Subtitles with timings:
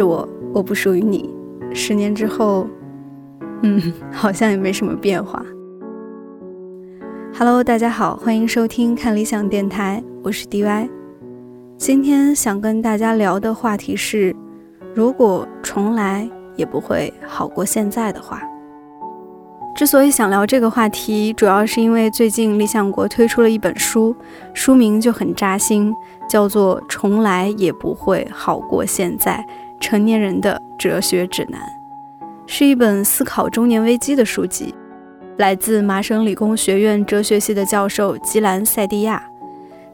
[0.00, 1.28] 你不认识我，我不属于你。
[1.74, 2.66] 十年之后，
[3.62, 5.44] 嗯，好像也没什么变化。
[7.36, 10.88] Hello，大家好，欢迎收听看理想电台，我是 DY。
[11.76, 14.34] 今天想跟大家聊的话题是，
[14.94, 18.40] 如果重来也不会好过现在的话。
[19.76, 24.14] 之所以想聊这个话题，主要是因为最近理想国推出了一本书，
[24.54, 25.94] 书名就很扎心，
[26.28, 29.42] 叫做《重来也不会好过现在：
[29.80, 31.60] 成年人的哲学指南》，
[32.46, 34.74] 是一本思考中年危机的书籍，
[35.38, 39.22] 来自麻省理工学院哲学系的教授吉兰塞蒂亚。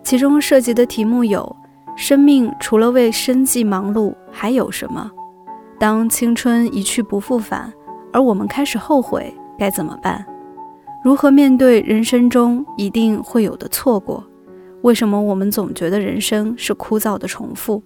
[0.03, 1.57] 其中涉及的题目有：
[1.97, 5.11] 生命除了为生计忙碌，还有什么？
[5.79, 7.73] 当青春一去不复返，
[8.13, 9.33] 而我们开始后悔。
[9.59, 10.25] 该怎么办？
[11.03, 14.23] 如何面对人生中一定会有的错过？
[14.83, 17.83] 为什么我们总觉得人生是枯燥的重复？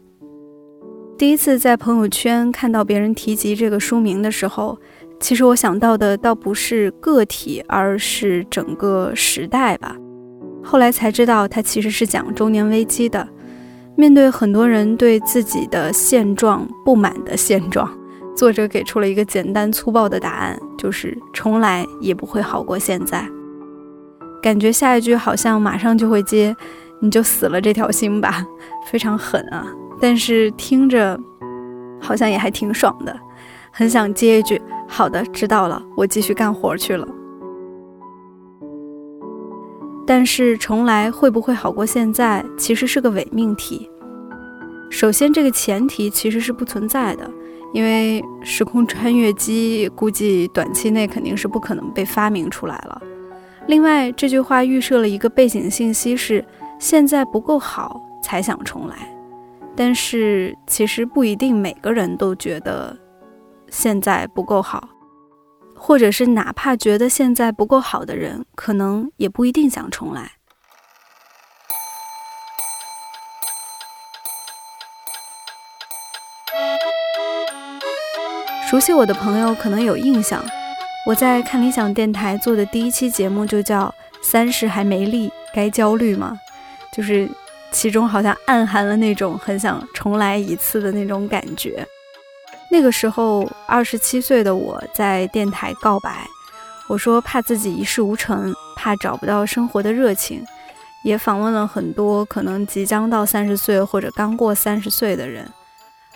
[1.20, 4.78] 第一次在朋友圈看到别人提及这个书名的时候，
[5.20, 9.94] 其实我想到的倒不是个体，而是整个时代吧。
[10.64, 13.28] 后来才知道，它其实是讲中年危机的。
[13.98, 17.86] 面对很多人对自己的现状不满的现状。
[18.34, 23.28] 作者给出了一个简单粗暴的答案，就是重来也不会好过现在。
[24.42, 26.56] 感觉下一句好像马上就会接，
[26.98, 28.42] 你就死了这条心吧，
[28.90, 29.66] 非常狠啊！
[30.00, 31.18] 但是听着
[32.00, 33.14] 好像也还挺爽的，
[33.70, 37.06] 很想接一句好的，知道了，我继续干活去了。
[40.06, 43.88] 但是重来会不会好过现在，其实是个伪命题。
[44.90, 47.30] 首先，这个前提其实是不存在的。
[47.72, 53.00] 因为时空穿越机估计短期内肯定是不可能被发明出来了。
[53.68, 56.44] 另外，这句话预设了一个背景信息是
[56.80, 58.96] 现在不够好才想重来，
[59.82, 62.94] 但是其实不一定每个人都觉得
[63.70, 64.90] 现在不够好，
[65.74, 70.32] 或者是哪怕觉得现在不够好的人，可能也不一定想重来。
[78.68, 80.44] 熟悉我的朋友可能有印象，
[81.06, 86.38] 我在看理想电台做的第一期节目就叫“三十还没立，该焦虑吗？”
[86.92, 87.26] 就是
[87.72, 91.86] 其中好像暗含了那种很想重来一次的那种感觉。
[92.70, 96.26] 那个时候，二十七岁的我在电台告白，
[96.88, 100.44] 我说怕自己一事无成，怕找不到生活的热情，
[101.02, 105.50] 也访问了很多可能即将到三十岁或者刚过三十岁的人。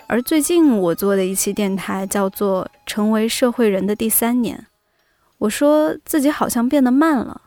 [0.07, 4.57] 而最近我做的一期电台叫做《成为社会人的第三年》，
[5.39, 7.41] 我说自己好像变得慢了、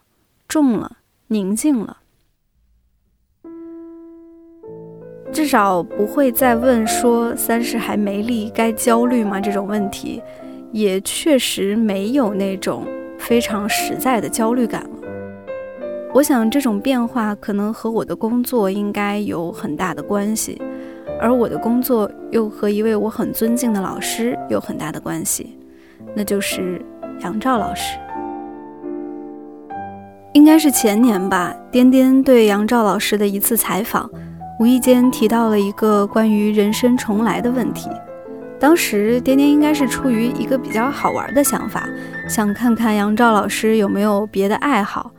[0.48, 0.98] 重了、
[1.28, 1.98] 宁静了，
[5.38, 10.20] 至少不会再问说三十还没立该焦虑吗这种问题，
[10.72, 12.84] 也确实没有那种
[13.20, 14.90] 非常实在的焦虑感了。
[16.12, 20.60] 我想这种变化可能和我的工作应该有很大的关系。
[21.20, 25.56] 而我的工作又和一位我很尊敬的老师有很大的关系，
[26.16, 26.84] 那就是
[27.20, 27.96] 杨照老师。
[30.32, 34.10] 应该是前年吧，颠颠对杨照老师的一次采访，
[34.58, 37.88] 无意间提到了一个关于人生重来的问题。
[38.58, 41.88] 当时颠颠应该是出于一个比较好玩的想法，
[42.28, 45.12] 想看看杨照老师有没有别的爱好，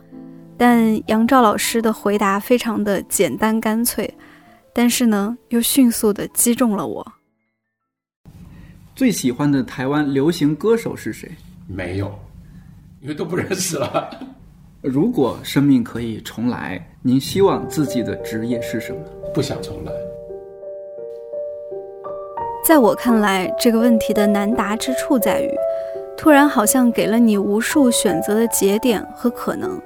[0.58, 4.14] 但杨照老师的回答非常的简单干脆。
[4.74, 7.14] 但是呢，又迅速的击中了我。
[8.94, 11.32] 最喜欢的台湾流行歌手是谁？
[11.66, 12.14] 没有，
[13.02, 14.10] 因为都不认识了。
[14.82, 19.00] 如果生命可以重来，您希望自己的职业是什么？
[19.34, 19.92] 不想重来。
[22.66, 25.52] 在我看来，这个问题的难答之处在于，
[26.18, 29.78] 突然好像给了你无数选择的节点和可能。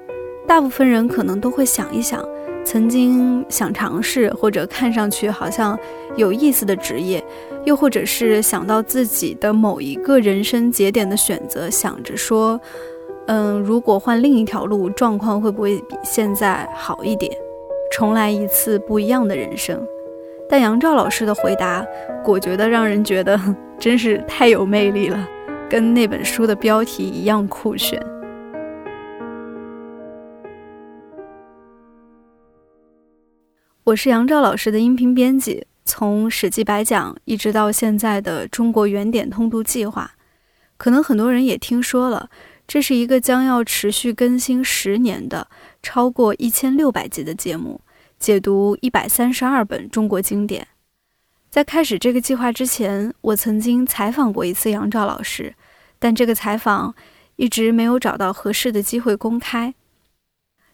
[0.48, 2.24] 大部分人可能都会想一想。
[2.64, 5.78] 曾经想尝试或者看上去好像
[6.16, 7.22] 有意思的职业，
[7.66, 12.58] 又或者是想到自己的某一个人生节点的选择，想着说，
[13.28, 17.32] 嗯，如果换另一条路，状况会不会比现在好一点？
[17.92, 19.82] 重来一次不一样的人生。
[20.50, 21.86] 但杨照老师的回答
[22.24, 23.40] 果决的让人觉得
[23.80, 25.28] 真是太有魅力了，
[25.70, 27.98] 跟那本书的标题一样酷炫。
[33.86, 40.12] 我是杨照老师的音频编辑，从《史记》白讲一直到现在的《中国原点通读计划》，
[40.78, 42.30] 可能很多人也听说了，
[42.66, 45.48] 这是一个将要持续更新十年的、
[45.82, 47.82] 超过一千六百集的节目，
[48.18, 50.68] 解读一百三十二本中国经典。
[51.50, 55.54] 在开始这个计划之前，我曾经采访过一次杨照老师，
[56.00, 56.96] 但这个采访
[57.36, 59.76] 一直没有找到合适的机会公开。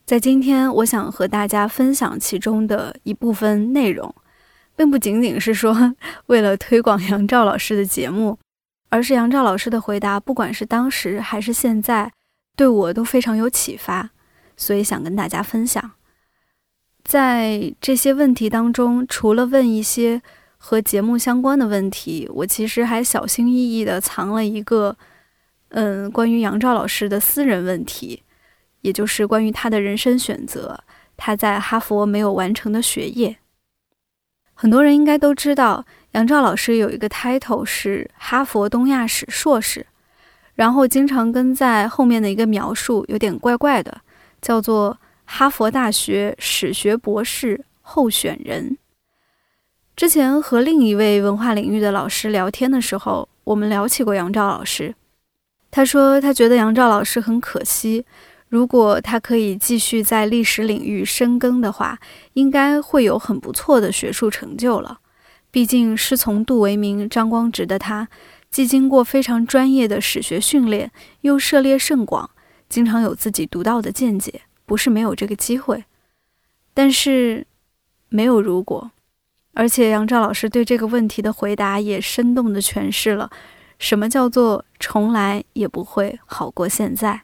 [0.06, 4.16] 在今天，我想和大家分享其中的一部分内容，
[4.76, 5.96] 并不仅仅是说
[6.28, 8.40] 为了推广杨照老师的节目，
[8.90, 12.12] 而是杨照老师的回答，不管是当时还是现在，
[12.56, 14.10] 对我都非常有启发，
[14.58, 15.92] 所以想跟大家分享。
[17.04, 20.22] 在这些问题当中，除了问一些。
[20.62, 24.98] 和节目相关的问题，我其实还小心翼翼地藏了一个，
[25.70, 28.24] 嗯，关于杨照老师的私人问题，
[28.82, 30.84] 也就是关于他的人生选择，
[31.16, 33.38] 他在哈佛没有完成的学业。
[34.62, 39.86] 很多人应该都知道，杨照老师有一个 title 是哈佛东亚史硕士，
[40.56, 44.02] 然后经常跟在后面的一个描述有点怪怪的，
[44.42, 48.78] 叫做哈佛大学史学博士候选人。
[49.96, 54.94] 之前和另一位文化领域的老师聊天的时候，我们聊起过杨照老师。
[55.72, 58.06] 他说他觉得杨照老师很可惜，
[58.50, 62.00] 如果他可以继续在历史领域深耕的话，
[62.34, 65.00] 应该会有很不错的学术成就了。
[65.52, 68.08] 毕竟师从杜维明、张光直的他，
[68.50, 70.92] 既经过非常专业的史学训练，
[71.22, 72.30] 又涉猎甚广，
[72.68, 75.86] 经常有自己独到的见解，不是没有这个机会。
[76.74, 77.46] 但是，
[78.10, 78.92] 没有如果。
[79.54, 83.30] 而且杨照老师对这个问题的回答也生动地诠释了
[83.78, 87.24] 什么叫做从来也不会好过现在。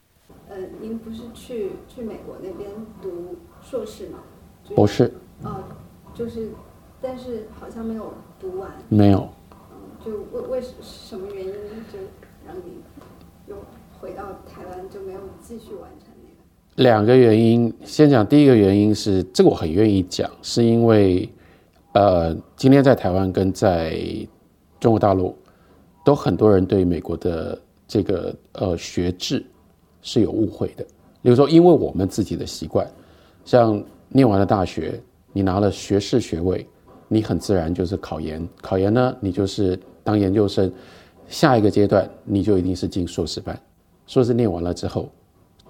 [0.55, 2.69] 呃，您不是去去美国那边
[3.01, 4.19] 读硕士吗？
[4.73, 5.11] 博士。
[5.43, 5.61] 哦，
[6.13, 6.51] 就是，
[7.01, 8.71] 但是好像没有读完。
[8.87, 9.27] 没有。
[9.51, 11.51] 嗯，就为为什么原因
[11.91, 11.99] 就
[12.47, 12.81] 让你
[13.47, 13.57] 又
[13.99, 16.83] 回到台湾就没有继续完成那个？
[16.83, 21.29] 两个原因，先讲第一个原因是这个我很愿意讲，是因为。
[21.97, 23.97] 呃，今天在台湾跟在
[24.81, 25.33] 中国大陆，
[26.03, 27.57] 都很多人对美国的
[27.87, 29.41] 这个呃学制
[30.05, 30.85] 是有误会的。
[31.23, 32.87] 比如说，因为我们自己的习惯，
[33.43, 35.01] 像念完了大学，
[35.33, 36.63] 你拿了学士学位，
[37.07, 40.71] 你很自然就是考研，考研呢，你就是当研究生，
[41.27, 43.59] 下一个阶段你就一定是进硕士班，
[44.05, 45.09] 硕士念完了之后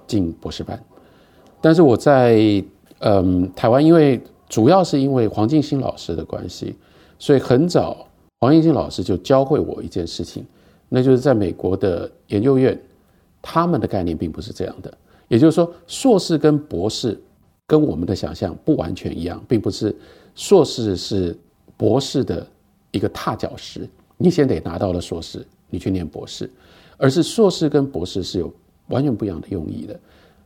[0.06, 0.78] 进博士班。
[1.62, 2.64] 但是我在
[3.00, 6.76] 嗯台湾，因为主要是因为黄敬新老师的关系，
[7.18, 8.06] 所以很早
[8.42, 10.46] 黄敬新老师就教会我一件事情，
[10.90, 12.78] 那就是在美国的研究院，
[13.48, 14.92] 他们的概念并不是这样的。
[15.28, 17.16] 也就是说，硕士跟博士
[17.68, 19.96] 跟我们的想象不完全一样，并不是
[20.34, 21.38] 硕士是
[21.78, 22.46] 博士的
[22.90, 23.88] 一个踏脚石，
[24.18, 26.50] 你先得拿到了硕士，你去念博士，
[26.98, 28.52] 而是硕士跟博士是有
[28.88, 30.00] 完全不一样的用意的。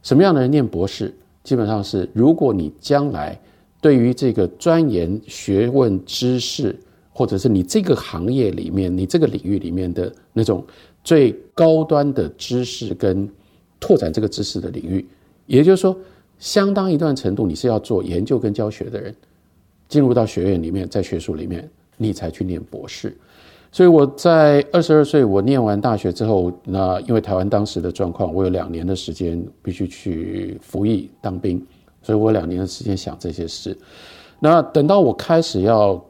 [0.04, 1.14] 什么样的人念博士？
[1.42, 3.40] 基本上是如果你将来
[3.82, 6.78] 对于这个钻研学问知识，
[7.12, 10.64] 或者是你这个行业里面、你这个领域里面的那种
[11.04, 13.30] 最高端的知识跟
[13.80, 15.08] 拓展这个知识的领域，
[15.46, 15.98] 也就是说，
[16.38, 19.16] 相当一段程度你是要做研究跟教学的人，
[19.88, 23.16] 进入到学院里面，在学术里面，你才去念博士。
[23.72, 31.64] 所以我在二十二岁，我念完大学之后，那因为台湾当时的状况，我有两年的时间必须去服役当兵。
[32.02, 33.78] 所以我两年的时间想这些事，
[34.40, 36.04] 那等到我开始要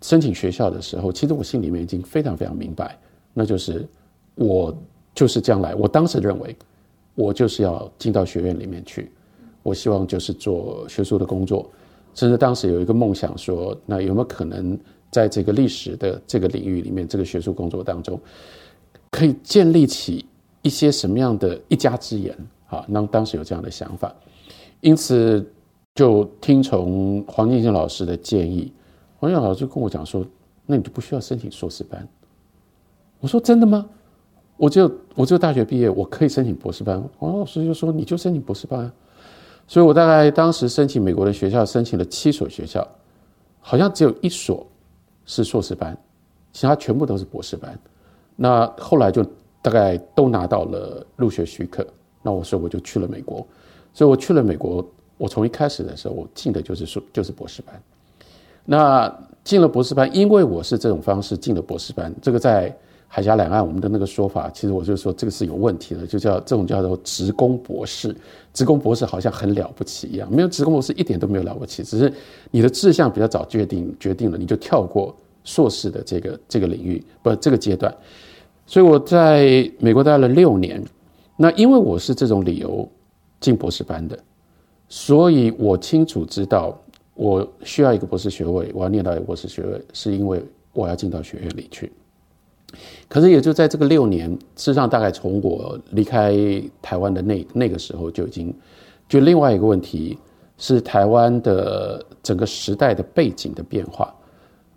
[0.00, 2.98] 申请学校的时候，其实我心里面已经非常非常明白，
[3.34, 3.86] 那就是
[4.34, 4.76] 我
[5.14, 6.56] 就是将来，我当时认为
[7.14, 9.10] 我就是要进到学院里面去，
[9.62, 11.70] 我希望就是做学术的工作，
[12.14, 14.78] 甚至当时有一个梦想说，那有没有可能
[15.10, 18.18] 在这个历史的这个领域里面，这个学术工作当中，
[19.10, 20.26] 可以建立起
[20.62, 22.36] 一些什么样的一家之言
[22.66, 22.84] 啊？
[22.88, 24.12] 那当时有这样的想法。
[24.80, 25.48] 因此，
[25.94, 28.72] 就听从黄敬新老师的建议，
[29.18, 30.26] 黄敬老师跟我讲说
[30.66, 32.06] ：“那你就不需要申请硕士班。”
[33.20, 33.88] 我说：“真的吗？
[34.56, 38.92] 我就我就大学毕业，我可以申请博士班。”王老师就说：“你就申请博士班啊。”
[39.66, 42.86] 所以，我大概当时申请美国的学校，申请了七所学校，
[43.60, 44.66] 好像只有一所
[45.24, 45.96] 是硕士班，
[46.52, 47.78] 其他全部都是博士班。
[48.36, 49.24] 那后来就
[49.62, 51.86] 大概都拿到了入学许可。
[52.22, 53.46] 那我说我就去了美国。
[53.92, 57.82] 所以我去了美国，我从一开始的时候，我进的就是硕就是博士班。
[58.64, 59.12] 那
[59.44, 62.76] 进了博士班，因为我是这种方式进了博士班，这个在
[63.14, 68.12] 海峡两岸我们的那个说法，其实我就说这个是有问题的，就叫这种叫做职工博士。
[68.52, 72.12] 职工博士好像很了不起一样，没有职工博士一点都没有了不起，只是
[72.50, 77.94] 你的志向比较早决定决定了，你就跳过硕士的这个这个领域，不这个阶段。
[78.66, 80.82] 所以我在美国待了六年。
[81.36, 82.88] 那因为我是这种理由
[83.38, 84.18] 进博士班的，
[84.88, 86.76] 所以我清楚知道
[87.14, 90.42] 我需要一个博士学位，我要念到一个博士学位，是因为
[90.72, 91.92] 我要进到学院里去。
[93.08, 96.34] 可是也就在这个六年，事实上大概从我离开
[96.80, 98.54] 台湾的那那个时候就已经，
[99.08, 100.18] 就另外一个问题
[100.58, 104.14] 是台湾的整个时代的背景的变化。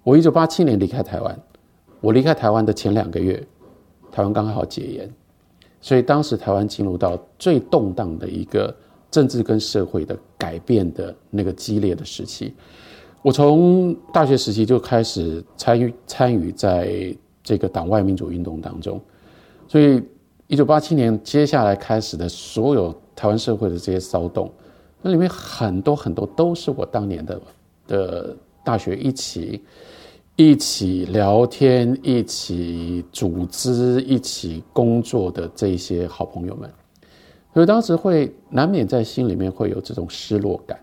[0.03, 1.39] 我一九八七年离开台湾，
[2.01, 3.41] 我离开台湾的前两个月，
[4.11, 5.13] 台湾刚好解严。
[5.79, 8.75] 所以当时台湾进入到最动荡的一个
[9.11, 12.53] 政治跟社会的改变的那个激烈的时期。
[13.21, 17.15] 我从大学时期就开始参与参与在
[17.47, 18.99] 这个党外民主运动当中，
[19.69, 20.03] 所以
[20.47, 24.51] 一九八七年接下来开始的所有台湾社会的这些骚动，
[25.01, 27.41] 那里面很多很多都是我当年的
[27.87, 28.35] 的
[28.65, 29.63] 大学一起。
[30.39, 36.69] 一起聊天、一起组织、一起工作的这些好朋友们，
[37.55, 40.79] 所以当时会难免在心里面会有这种失落感。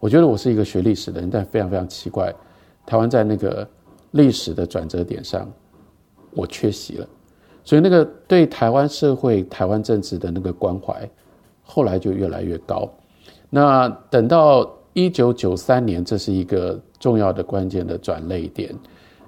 [0.00, 2.30] 我觉得我是一个学历史的人，但非常非常奇怪，
[2.84, 3.66] 台湾在那个
[4.10, 5.50] 历史的转折点上，
[6.32, 7.06] 我缺席了。
[7.64, 11.08] 所以那个对台湾社会、台湾政治的那个关怀，
[11.62, 12.88] 后来就越来越高。
[13.48, 16.78] 那等到一九九三年，这是一个。
[17.00, 18.74] 重要的关键的转泪点，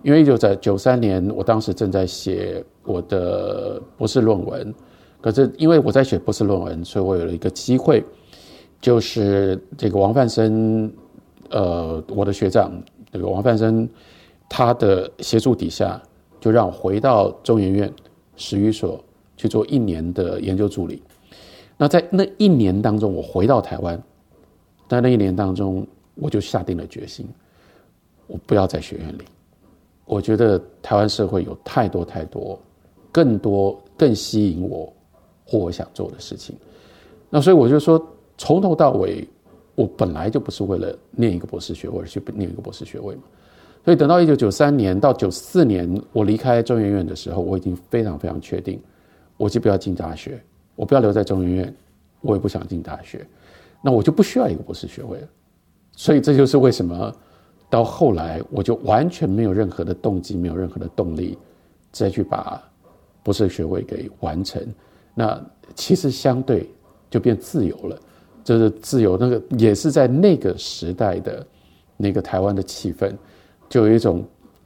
[0.02, 4.75] 因为一九在九三年，我当时正在写我的博士论文，
[5.23, 8.04] 可是因为我在写博士论文，所以我有了一个机会，
[8.78, 10.92] 就是这个王范生，
[11.49, 12.71] 呃，我的学长，
[13.11, 13.88] 这个王范生，
[14.50, 15.99] 他的协助底下，
[16.42, 17.90] 就让我回到中研院
[18.34, 19.02] 史语所
[19.37, 21.00] 去做一年的研究助理。
[21.76, 24.02] 那在那一年当中，我回到台湾，
[24.88, 27.25] 在那一年当中，我就下定了决心。
[28.26, 29.22] 我不要在学院里，
[30.04, 32.58] 我觉得台湾社会有太多太多，
[33.12, 34.92] 更多更吸引我
[35.46, 36.56] 或我想做的事情。
[37.30, 38.04] 那所以我就说，
[38.37, 39.25] 从头到尾，
[39.76, 43.22] 我本来就不是为了念一个博士学位而去念一个博士学位嘛。
[43.84, 48.80] 所以等到一九九三年到九四年，我离开中研院的时候，我已经非常非常确定，
[49.36, 50.42] 我就不要进大学，
[50.74, 51.74] 我不要留在中研院，
[52.20, 53.26] 我也不想进大学，
[53.82, 55.28] 那我就不需要一个博士学位了。
[55.96, 57.14] 所以这就是为什么。
[57.70, 61.38] 到后来，我就完全没有任何的动机，没有任何的动力，
[61.90, 62.62] 再去把
[63.22, 64.62] 博士学位给完成。
[65.14, 65.42] 那
[65.74, 66.68] 其实相对
[67.08, 67.98] 就变自由了，
[68.44, 69.16] 就是自由。
[69.16, 71.46] 那个也是在那个时代的
[71.96, 73.10] 那个台湾的气氛，
[73.73, 74.23] 就有一种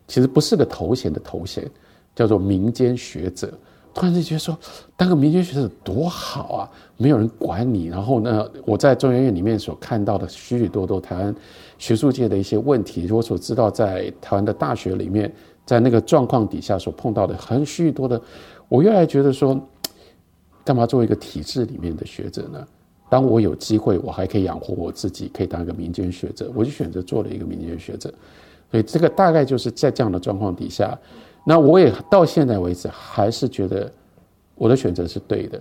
[0.08, 1.64] 其实不是个头衔的头衔，
[2.12, 3.56] 叫做民间学者。
[3.94, 4.58] 突然就觉得说，
[4.96, 6.70] 当个民间学者多好啊！
[6.96, 7.86] 没有人管你。
[7.86, 11.32] 然后呢，我在中研院里面所看到的许许多多台湾
[11.78, 15.32] 学术界的一些问题，我所知道在台湾的大学里面，
[15.64, 18.20] 在那个状况底下所碰到的很许许多的，
[18.68, 19.56] 我越来觉得说，
[20.64, 22.66] 干嘛作为一个体制里面的学者呢？
[23.08, 28.12] 当我有机会，我还可以养活我自己，可以当一个民间学者，我就选择做了一个民间学者。
[28.76, 30.96] 所以这个大概就是在这样的状况底下。
[31.46, 33.90] 那我也到现在为止还是觉得
[34.54, 35.58] 我的选择是对的，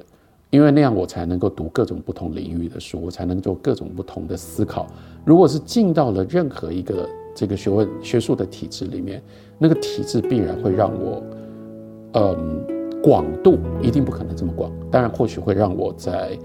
[0.49, 4.85] 因为那样我才能够读各种不同领域的书，我才能做各种不同的思考。
[5.23, 9.23] 如果是进到了任何一个这个学问学术的体制里面，
[9.57, 11.23] 那个体制必然会让我，
[12.15, 14.69] 嗯，广度一定不可能这么广。
[14.91, 16.37] 当然，或许会让我在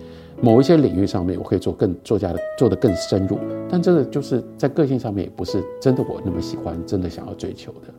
[0.42, 7.92] 某一些领域上面，我可以做更作家的做得更深入，但这个就是在个性上面也不是真的我那么喜欢，真的想要追求的。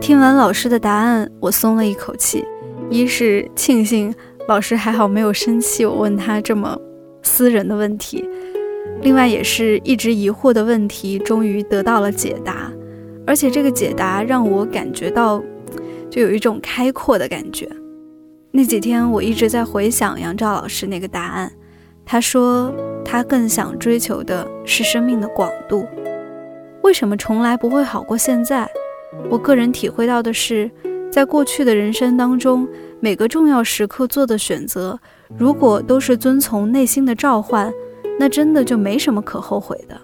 [0.00, 2.44] 听完老师的答案，我松了一口气。
[2.90, 4.14] 一是庆幸
[4.48, 6.76] 老师还好没有生气，我问他这么
[7.22, 8.24] 私人的问题；
[9.02, 12.72] 另外也是一直疑惑的问题，终于得到了解答。
[13.26, 15.42] 而且这个解答让我感觉到，
[16.08, 17.68] 就有一种开阔的感觉。
[18.52, 21.52] 那几天我一直在回想杨照老师那个答案，
[22.04, 22.72] 他说
[23.04, 25.86] 他更想追求的是生命的广度。
[26.82, 28.66] 为什么从来不会好过现在？
[29.28, 30.70] 我个人体会到的是，
[31.10, 32.66] 在过去的人生当中，
[33.00, 34.98] 每个重要时刻做的选择，
[35.36, 37.72] 如果都是遵从内心的召唤，
[38.18, 40.00] 那真的就没什么可后悔的。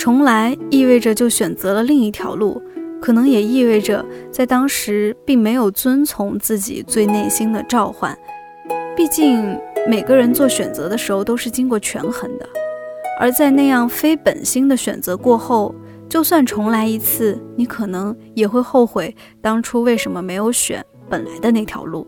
[0.00, 2.60] 重来意味着就选择了另一条路，
[3.02, 4.02] 可能也意味着
[4.32, 8.18] 在当时并没有遵从自己最内心的召唤。
[8.96, 12.48] 毕竟每个人做选择的时候都是经过权衡的，
[13.20, 15.74] 而在那样非本心的选择过后。
[16.08, 22.04] 就算重来一次，你可能也会后悔当初为什么没有选本来的那条路。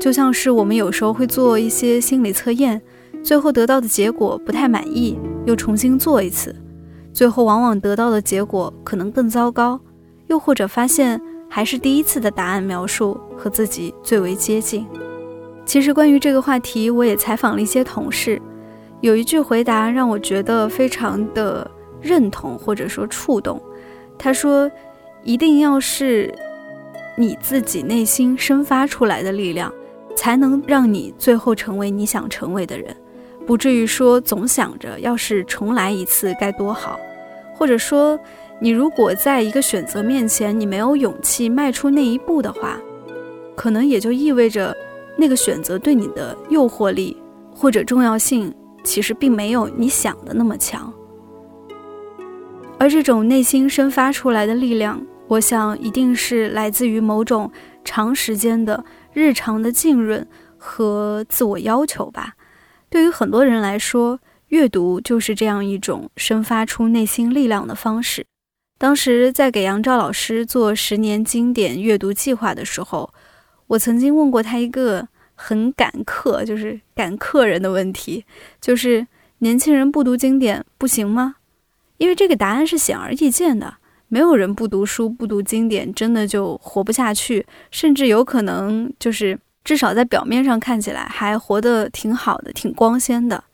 [0.00, 2.80] 就像是我们有时候会做一些心理测验，
[3.22, 6.54] 最后得到的结果不太满意，又重新做一次，
[7.12, 9.80] 最后往往得到的结果可能更糟糕，
[10.26, 14.86] 又或者发现还是第一次的答案描述和自己最为接近。
[15.64, 18.40] 其实关于这个话题，我也采访了一些同事，
[19.00, 23.62] 有一句回答让我觉得非常的认同或者说触动。
[24.18, 24.70] 他说
[25.22, 26.32] ：“一定要是
[27.16, 29.72] 你自己内心生发出来的力量，
[30.16, 32.94] 才能让你最后成为你想成为的人。”
[33.46, 36.98] 不至于说总想着要是重来一次该多好，
[37.54, 38.18] 或者说
[38.60, 42.78] 你如果在一个选择面前你没有勇气迈出那一步的话，
[43.56, 44.74] 可能也就意味着
[45.16, 47.16] 那个选择对你的诱惑力
[47.54, 50.92] 或者重要性其实并没有你想的那么强。
[52.78, 57.50] 而这种内心生发出来的力量，我想一定是来自于某种
[57.84, 62.34] 长时间的日常的浸润和自我要求吧。
[62.92, 68.26] 对于很多人来说，阅读就是这样一种生发出内心力量的方式。
[68.76, 73.10] 当时在给杨照老师做十年经典阅读计划的时候，
[73.68, 78.26] 我曾经问过他一个很赶客，就是赶客人的问题，
[78.60, 79.06] 就是
[79.38, 81.36] 年轻人不读经典不行吗？
[81.96, 83.76] 因为这个答案是显而易见的，
[84.08, 89.38] 没有人不读书、不读经典，真的就活不下去，甚至有可能就是。
[89.64, 93.44] 至少在表面上看起来还活得挺好的，挺光鲜的。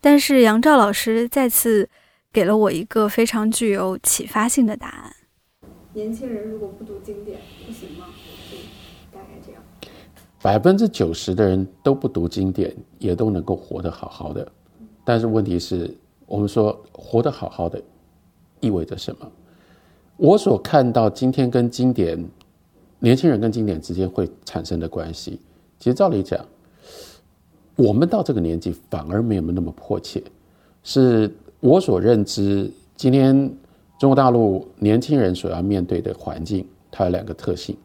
[0.00, 1.88] 但是杨照老师再次
[2.32, 5.14] 给了我一个非常具有启发性的答案：
[5.92, 8.06] 年轻人如果不读经典，不行吗？
[9.12, 9.62] 大概这样。
[10.40, 14.50] 百分之九十的人都不读经典，也都能够活得好好的。
[15.04, 15.94] 但是问题是，
[16.26, 17.80] 我们说活得好好的
[18.60, 19.30] 意味着什么？
[20.16, 22.26] 我所看到今天跟经典。
[23.04, 25.40] 年轻人跟经典之间会产生的关系，
[25.82, 26.38] 其实照理讲，
[27.74, 30.22] 我们到这个年纪反而没有那么迫切。
[30.84, 33.34] 是我所认知，今天
[33.98, 37.76] 中国大陆年轻人所要面对的环境，它有两个特性。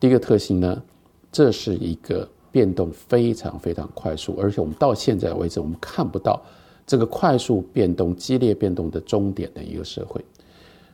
[0.00, 0.82] 第一个特性呢，
[1.30, 6.42] 这是一个变动非常非常快速，而且我们到现在为止，我们看不到
[6.86, 10.24] 这个快速变动、激烈变动的终点的一个社会，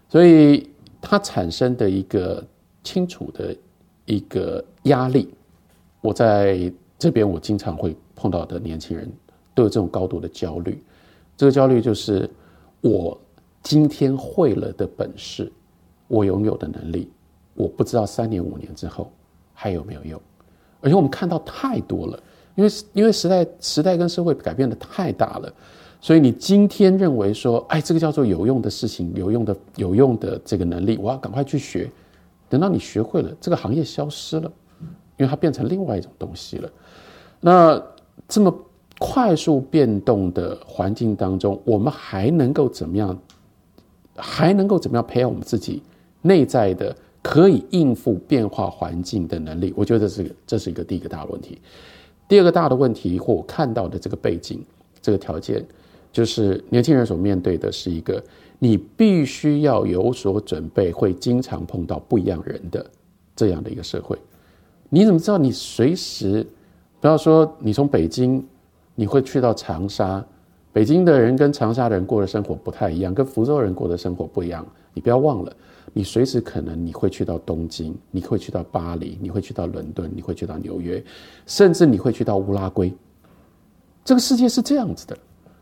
[0.08, 0.68] 所以
[1.00, 2.44] 它产生的一个。
[2.84, 3.56] 清楚的
[4.06, 5.28] 一个压力，
[6.02, 9.10] 我在这边我经常会碰到的年轻人
[9.54, 10.82] 都有这种高度的焦虑。
[11.36, 12.28] 这个焦虑就是
[12.82, 13.18] 我
[13.62, 15.50] 今天会了的本事，
[16.08, 17.08] 我拥有的能力，
[17.54, 19.10] 我不知道三年五年之后
[19.54, 20.20] 还有没有用。
[20.80, 22.22] 而且我们看到太多了，
[22.56, 25.52] 因为因为时代时代跟社会改变的太大了，
[26.00, 31.88] 所以你今天认为说，哎，这个叫做有用的事情，有用的有用的这个能力，我要赶快去学。
[32.48, 34.52] 等到你学会了，这个行业消失了，
[35.22, 36.68] 因为它变成另外一种东西了。
[37.40, 37.80] 那
[38.26, 38.52] 这么
[38.98, 43.16] 快速变动的环境当中，我们还能够怎么样？
[44.16, 45.80] 还能够怎么样培养我们自己
[46.20, 49.72] 内在的可以应付变化环境的能力？
[49.76, 51.58] 我觉得这个这是一个第一个大的问题。
[52.28, 54.60] 第二个大的问题，或我看到的这个背景、
[55.00, 55.64] 这个条件，
[56.12, 58.20] 就是年轻人所面对的是一个。
[58.58, 62.86] 你必须要有所准备，会经常碰到不一样人的
[63.34, 64.16] 这样的一个社会。
[64.94, 66.46] 你怎么知道你随时？
[67.00, 68.46] 不要说你从北京，
[68.94, 70.22] 你会去到长沙，
[70.70, 74.66] 北京的人跟长沙的人过的生活不太一样，跟福州人过的生活不一样。
[74.92, 75.56] 你不要忘了，
[75.94, 81.02] 你随时可能你会去到东京，你会去到巴黎，你会去到伦敦，你会去到纽约，
[81.46, 82.92] 甚至你会去到乌拉圭。
[84.04, 85.16] 这个世界是这样子的。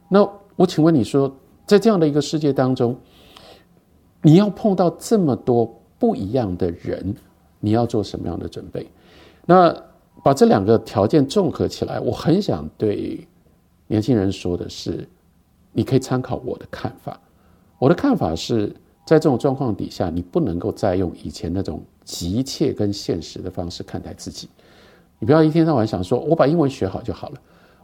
[0.09, 1.33] 那我请问你说？
[1.66, 2.99] 在这样的一个世界当中，
[4.23, 7.14] 你要碰到这么多不一样的人，
[7.61, 8.85] 你要做什么样的准备？
[9.50, 9.76] 那
[10.22, 13.26] 把这两个条件综合起来，我很想对
[13.88, 15.04] 年轻人说的是：
[15.72, 17.20] 你可以参考我的看法。
[17.76, 18.68] 我的看法是
[19.04, 24.48] 在这种状况底下，你不能够再用以前那种急切跟现实的方式看待自己。
[25.18, 27.34] 你不要一天到晚想说我把英文学好就好了，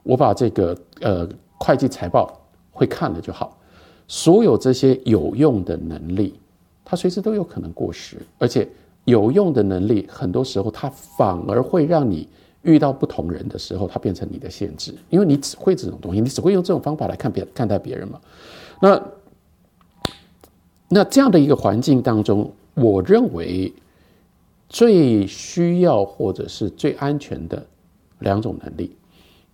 [0.05, 3.59] 我把这个呃会计财报会看了就好。
[4.07, 6.39] 所有这些有用的能力，
[6.85, 8.69] 它随时都有可能过时，而且
[9.07, 12.29] 有用的能力，很多时候它反而会让你
[12.61, 18.21] 遇到不同人的时候，它变成你的限制，因为你只会这种东西，你只会用这种方法来看别看待别人嘛。
[18.83, 19.03] 那
[20.89, 23.73] 那这样的一个环境当中，我认为
[24.69, 27.67] 最需要或者是最安全的
[28.19, 28.95] 两种能力，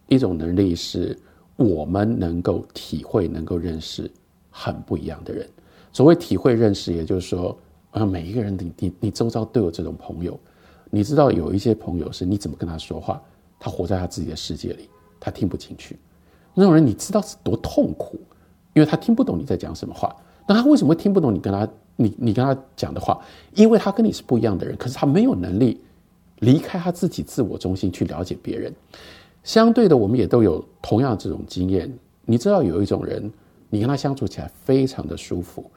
[0.09, 1.17] 一种能力是
[1.55, 4.11] 我们能够体会、能够认识。
[4.55, 5.49] 很不一样的人，
[5.95, 7.57] 所谓体会认识，也就是说，
[7.93, 10.39] 啊，每一个人，你你你周遭都有这种朋友，
[10.91, 13.23] 你知道有一些朋友是你怎么跟他说话，
[13.61, 14.89] 他活在他自己的世界里，
[15.21, 15.97] 他听不进去，
[16.55, 18.19] 那种人你知道是多痛苦，
[18.73, 20.15] 因为他听不懂你在讲什么话。
[20.47, 23.21] 那他为什么会听不懂你跟他你你跟他讲的话？
[23.55, 25.81] 因为他跟你是不一样的人，可是他没有能力
[26.41, 28.75] 离开他自己自我中心去了解别人。
[29.45, 31.93] 相对的，我们也都有同样这种经验。
[32.25, 33.31] 你知道有一种人，
[33.69, 35.71] 你跟他相处起来非常的舒服，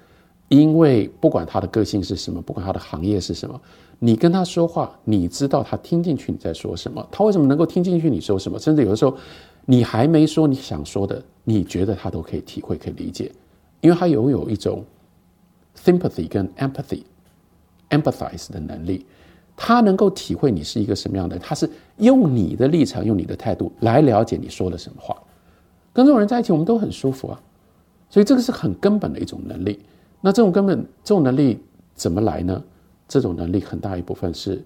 [0.48, 3.60] 因为不管他的个性是什么，不管他的行业是什么，
[4.00, 7.06] 你跟他说话，你知道他听进去你在说什么。
[7.12, 8.60] 他为什么能够听进去你说什么？
[8.60, 9.18] 甚至有的时候，
[9.66, 13.32] 你还没说你想说的，你觉得他都可以体会、可以理解，
[13.82, 14.84] 因为他拥有一种
[15.84, 17.02] sympathy 跟 empathy、
[17.90, 19.06] empathize 的能力。
[19.58, 25.16] 他能够体会你是一个什么样的人，他是用你的立场、用你的态度来了解你说了什么话。
[25.94, 27.42] 跟这种人在一起，我们都很舒服啊。
[28.10, 29.80] 所以这个是很根本的一种能力。
[30.26, 31.60] 那这种根本这种能力
[31.94, 32.64] 怎么来呢？
[33.08, 34.60] 这种能力很大一部分是，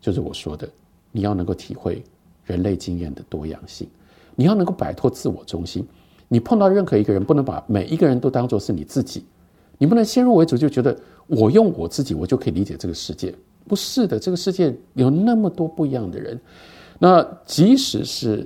[0.00, 0.68] 就是我说的，
[1.12, 2.02] 你要能够体会
[2.42, 3.86] 人类经验的多样性，
[4.34, 5.86] 你要能够摆脱自我中心。
[6.26, 9.24] 你碰到任何一个人，不能把每一个人都当做是你自己，
[9.78, 10.98] 你不能先入为主就觉得
[11.28, 13.32] 我用我自己，我就可以理解这个世界。
[13.68, 16.40] 不是的，这个世界有那么多不一样的人。
[16.98, 18.44] 那即使是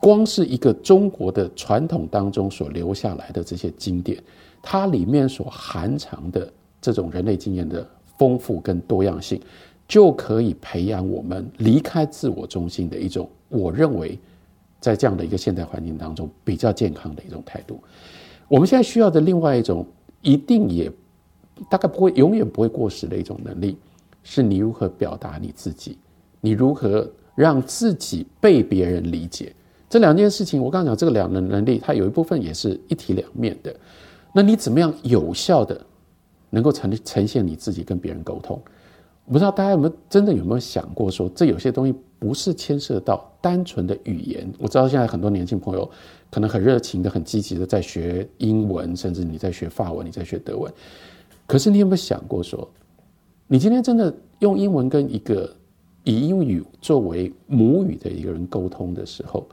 [0.00, 4.20] 光是一个中国的传统当中所留下来的这些经典，
[4.62, 9.40] 它里面所含藏的这种人类经验的丰富跟多样性，
[9.88, 14.16] 就可以培养我们离开自我中心的一种，我认为
[14.80, 17.82] 在这样的一个现代环境当中比较健康的一种态度。
[18.48, 19.84] 我们现在需要的另外一种，
[20.20, 20.90] 一定也
[21.68, 23.76] 大概不会永远不会过时的一种能力。
[24.24, 25.98] 是你如何表达你自己，
[26.40, 29.52] 你如何让自己被别人理解，
[29.90, 33.74] 这两件事情，我刚讲这个两能能力，它有一部分也是一体两面的。
[34.32, 35.84] 那你怎么样有效的
[36.50, 38.60] 能够呈呈现你自己跟别人沟通？
[39.24, 44.52] 我不知道大家有没有真的有没有想过，说这有些东西不是牵涉到单纯的语言。
[44.58, 45.88] 我知道现在很多年轻朋友
[46.30, 50.72] 可能很热情的、很积极的在学英文，甚至你在学法文、你在学德文，
[51.46, 52.68] 可是你有没有想过说？
[53.46, 55.54] 你今天真的用英文跟一个
[56.04, 59.46] 以英语作为母语的一个人沟通的时候，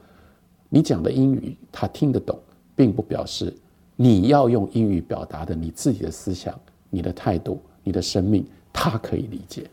[0.68, 2.38] 你讲的英语他听得懂，
[2.74, 3.54] 并不表示
[4.02, 6.58] 你要用英语表达的你自己的思想、
[6.88, 9.68] 你的态度、你的生命，他可以理解，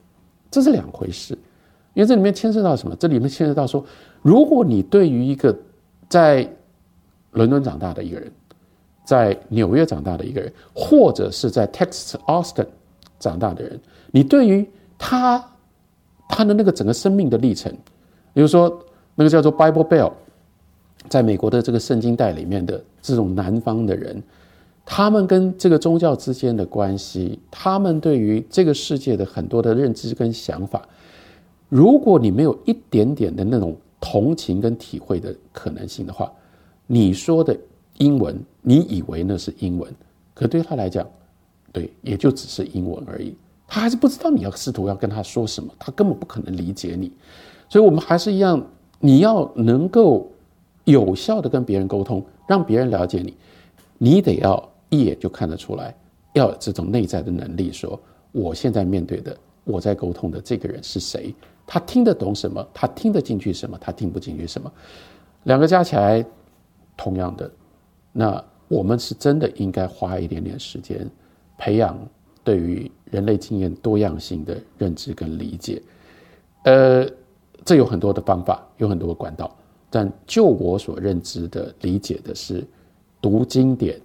[0.51, 1.33] 这是两回事。
[1.93, 2.93] 因为这里面牵涉到什么？
[2.97, 3.81] 这里面牵涉到说，
[4.21, 5.57] 如果你对于一个
[6.09, 6.45] 在
[7.31, 8.29] 伦敦长大的一个人，
[9.05, 12.67] 在纽约长大的一个人，或者是在 Texas Austin
[13.19, 13.79] 长大的人。
[14.11, 15.41] 你对于他
[16.27, 17.71] 他的那个整个生命的历程，
[18.33, 18.77] 比如说
[19.15, 20.11] 那个叫做 Bible Bell，
[21.09, 24.21] 在美国的这个圣经带里面的这种南方的人，
[24.85, 30.87] 他们跟这个宗教之间的关系，他们对于这个世界的很多的认知跟想法，
[31.69, 36.31] 如果你没有一点点的那种同情跟体会的可能性的话，
[36.85, 37.57] 你说的
[37.97, 39.91] 英文，你以为那是英文，
[40.33, 41.05] 可对他来讲，
[41.71, 43.35] 对，也就只是英文而已。
[43.67, 47.11] 他还是不知道你要试图要跟他说什么，他根本不可能理解你，
[47.67, 48.65] 所以我们还是一样，
[48.99, 50.31] 你要能够
[50.87, 53.35] 有效的跟别人沟通，让别人了解你，
[53.97, 55.93] 你得要一眼就看得出来，
[56.33, 57.99] 要有这种内在的能力，说
[58.31, 64.71] 我现在面对的，我在沟通的这个人是谁，他听得懂什么，他听得进去什么，他听不进去什么，
[65.43, 66.25] 两个加起来，
[66.95, 67.51] 同样的，
[68.13, 71.07] 那我们是真的应该花一点点时间
[71.57, 71.95] 培养。
[72.43, 75.81] 对于人类经验多样性的认知跟理解，
[76.63, 77.05] 呃，
[77.65, 79.53] 这有很多的方法，有很多的管道。
[79.89, 82.65] 但就我所认知的理解的是，
[83.21, 83.99] 读经典，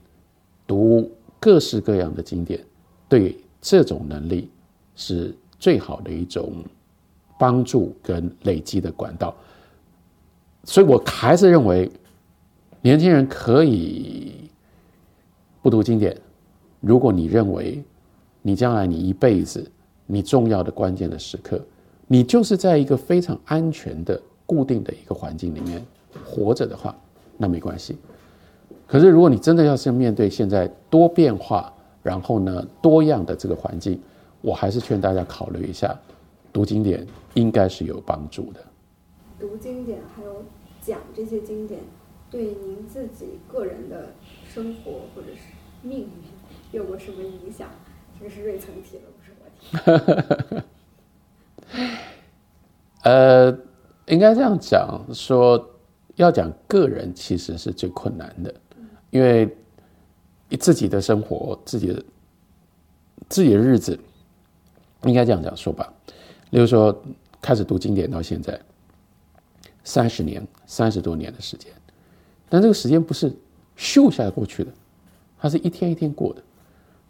[0.66, 2.61] 读各式各样的经典，
[3.09, 4.51] 对这种能力
[4.95, 6.53] 是最好的一种
[7.38, 9.35] 帮助跟累积的管道。
[10.64, 11.90] 所以我还是认为，
[12.81, 14.51] 年轻人可以
[15.62, 16.16] 不读经典，
[16.81, 17.83] 如果你认为。
[18.45, 19.64] 你将来，你一辈子，
[20.05, 21.64] 你重要的关键的时刻，
[22.09, 24.21] 你就是在一个非常安全的、
[24.53, 25.83] 固定的一个环境里面
[26.23, 26.95] 活着的话，
[27.38, 27.97] 那没关系。
[28.87, 33.99] 可是，如果你真的要是面对现在多变化，然后呢多样的这个环境，
[34.43, 35.99] 我还是劝大家考虑一下，
[36.53, 38.61] 读经典应该是有帮助的。
[39.41, 40.45] 读经典还有
[40.83, 41.81] 讲这些经典，
[42.31, 44.11] 对您自己个人的
[44.53, 45.41] 生活或者是
[45.81, 46.09] 命运
[46.73, 47.71] 有过什么影响？
[48.21, 49.47] 这是瑞层提的，不是我
[50.59, 50.62] 提。
[53.03, 53.59] 呃，
[54.12, 55.70] 应该这样讲，说
[56.16, 58.55] 要讲个人其实是最困难的，
[59.09, 59.48] 因为
[60.61, 62.05] 自己的生活、自己的
[63.31, 63.98] 自己的日子，
[65.05, 65.90] 应该这样讲说吧。
[66.51, 66.94] 例如说，
[67.40, 68.61] 开始读经典到现在
[69.83, 71.72] 三十年、三十多年的时间，
[72.51, 73.35] 但这个时间不是
[73.79, 74.70] 咻下过去的，
[75.38, 76.42] 它是一天一天过的。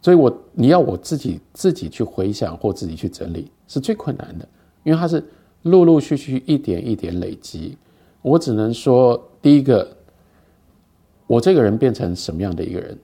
[0.01, 4.47] 所以我你要我自己自己去回想或自己去整理是最困难的，
[4.85, 5.25] 因为它是
[5.63, 7.77] 陆陆续续一点一点累积。
[8.21, 9.97] 我只能说，第一个，
[11.27, 12.99] 我这个人变成什么样的一个人，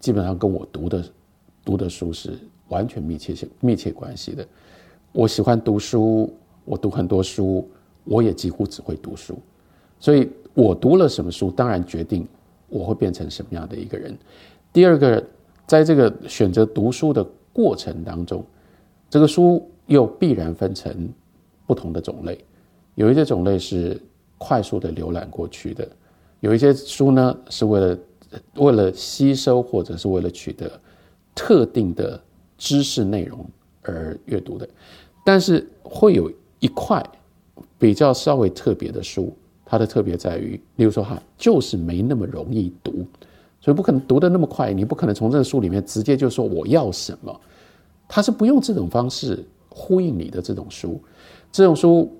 [0.00, 1.04] 基本上跟我读的
[1.64, 4.46] 读的书是完全密切密切关系的。
[5.12, 6.32] 我喜欢读书，
[6.64, 7.68] 我读很多书，
[8.04, 9.38] 我也几乎只会读书。
[9.98, 12.26] 所以我读了什么书，当然决定
[12.68, 14.16] 我会变成什么样的一个人。
[14.72, 15.24] 第二个。
[15.66, 18.44] 在这个选择读书的过程当中，
[19.08, 21.08] 这个书又必然分成
[21.66, 22.38] 不同的种类。
[22.94, 24.00] 有一些种类是
[24.38, 25.88] 快速的浏览过去的，
[26.40, 27.98] 有一些书呢是为了
[28.56, 30.70] 为了吸收或者是为了取得
[31.34, 32.20] 特定的
[32.56, 33.44] 知识内容
[33.82, 34.68] 而阅读的。
[35.24, 37.04] 但是会有一块
[37.78, 43.04] 比较稍微特别的书，它的特别在于，例如说哈，就是没那么容易读。
[43.60, 47.40] 所以不可能读得那么快，你不可能从这个书里面直接就说我要什么，
[48.06, 51.02] 他是不用这种方式呼应你的这种书，
[51.54, 52.12] 这种书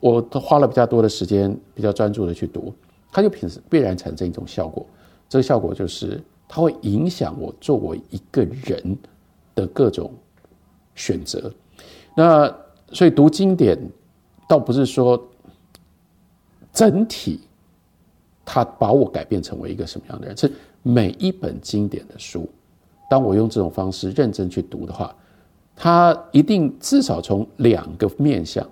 [0.00, 2.72] 我都花了比较多的时间，比较专注的去读，
[3.12, 4.86] 它就平时必然产生一种效果，
[5.28, 8.96] 这个效果就是它会影响我作为一个人
[9.54, 10.10] 的各种
[10.94, 11.52] 选择。
[12.16, 12.50] 那
[12.90, 13.78] 所以读经典，
[14.48, 15.22] 倒不是说
[16.72, 17.40] 整体。
[18.46, 20.36] 他把我改变成为一个什么样的人？
[20.36, 22.46] 是每一本经典的书，
[23.08, 25.16] 当我用这种方式认真去读的话，
[25.76, 28.68] 它一定至少从两个面向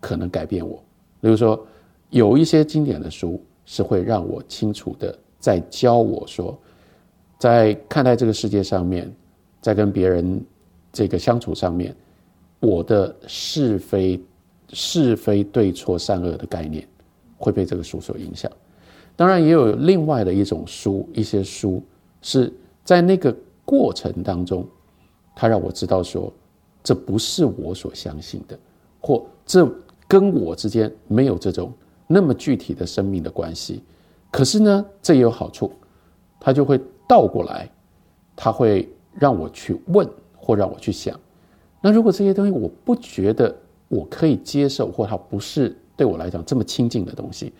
[0.00, 0.82] 可能改变我。
[1.20, 1.66] 比如说，
[2.10, 6.56] 有一些经典的书是会让我清楚的在教我说，
[7.38, 9.10] 在看待这个世界上面，
[9.60, 10.40] 在跟别人
[10.92, 11.94] 这个相处上面，
[12.60, 14.20] 我的是非
[14.72, 16.86] 是非对错善恶的概念
[17.38, 18.50] 会被这个书所影响。
[19.16, 21.82] 当然也有另外的一种书，一些书
[22.20, 22.52] 是
[22.84, 24.66] 在那个过程当中，
[25.36, 26.32] 他让我知道说，
[26.82, 28.58] 这不是我所相信的，
[29.00, 29.70] 或这
[30.08, 31.70] 跟我之间没有这种
[32.06, 33.82] 那么具体的生命的关系。
[34.30, 35.70] 可是呢，这也有好处，
[36.40, 37.70] 他就会倒过来，
[38.34, 41.18] 他会让我去问或让我去想。
[41.82, 43.54] 那如果这些东西我不觉得
[43.88, 47.52] 我可以接受，或它不是对我来讲这么亲近的东西。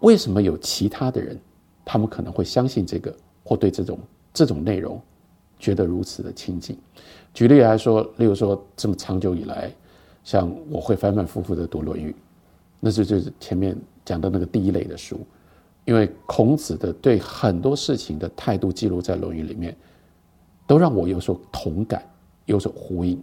[0.00, 1.38] 为什么有其他的人，
[1.84, 3.98] 他们可能会相信这个，或对这种
[4.32, 5.00] 这种内容
[5.62, 6.76] 觉得如此的亲近？
[7.32, 9.70] 举例来说，例如说，这么长久以来，
[10.24, 12.10] 像我会反反复复的读《论语》，
[12.80, 15.20] 那就就是前面讲的那个第一类的书，
[15.84, 19.74] 因为孔子的对很多事情的态度记录在《论语》里面，
[20.66, 22.02] 都让我有所同感，
[22.46, 23.22] 有所呼应，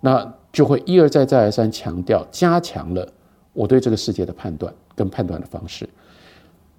[0.00, 3.06] 那就会一而再再而三强调，加强了
[3.52, 5.86] 我对这个世界的判断跟判断的方式。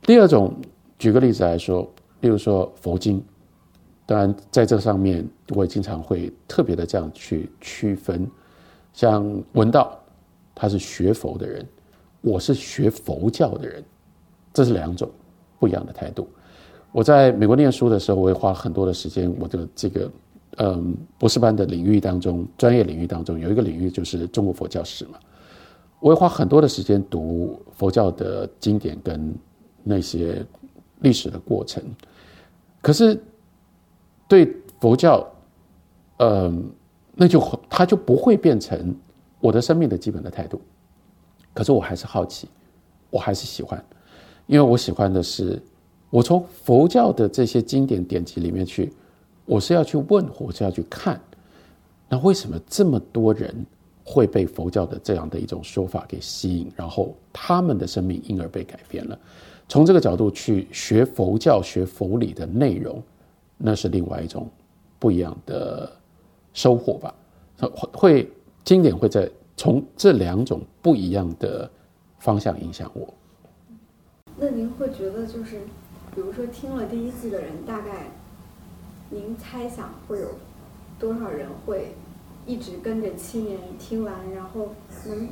[0.02, 0.54] 第二种，
[0.98, 1.88] 举个例子来说，
[2.22, 3.24] 例如说佛经，
[4.06, 8.30] 当然在这上面，我也经常会特别的这样去区分，
[8.94, 10.00] 像文道，
[10.54, 11.66] 他是学佛的人，
[12.22, 13.84] 我是学佛教的人，
[14.54, 15.10] 这是两种
[15.60, 16.28] 不一样的态度。
[16.92, 20.12] 我在美国念书的时候，我也花很多的时间，我的这个
[20.58, 25.20] 嗯博士班的领域当中，专业领域当中有一个领域就是中国佛教史嘛，
[26.00, 29.34] 我也花很多的时间读佛教的经典跟。
[29.88, 30.44] 那些
[31.02, 31.80] 历史的过程，
[32.82, 33.22] 可是
[34.36, 35.26] 对佛教，
[36.18, 36.70] 嗯，
[37.14, 38.94] 那就它就不会变成
[39.40, 40.60] 我的生命的基本的态度。
[41.54, 42.50] 可是我还是好奇，
[43.10, 43.82] 我还是喜欢，
[44.46, 45.62] 因为我喜欢的是，
[46.10, 48.92] 我从佛教的这些经典典籍里面去，
[49.46, 51.18] 我是要去问，我是要去看，
[52.10, 53.56] 那为什么这么多人
[54.04, 59.18] 会被佛教的这样的一种说法给吸引，然后他们的生命因而被改变了？
[59.70, 63.02] 从这个角度去学佛教、学佛理的内容，
[63.58, 64.50] 那是另外一种
[65.00, 65.92] 不一样的
[66.54, 67.14] 收获吧。
[67.94, 68.32] 会
[68.64, 71.70] 经典会在从这两种不一样的
[72.20, 73.14] 方向影响我。
[74.38, 75.62] 那您会觉得，就是
[76.14, 78.12] 比如说听了第一季的人，大概
[79.10, 80.30] 您猜想会有
[81.00, 81.96] 多少人会
[82.46, 84.70] 一直跟着七年听完，然后
[85.06, 85.30] 能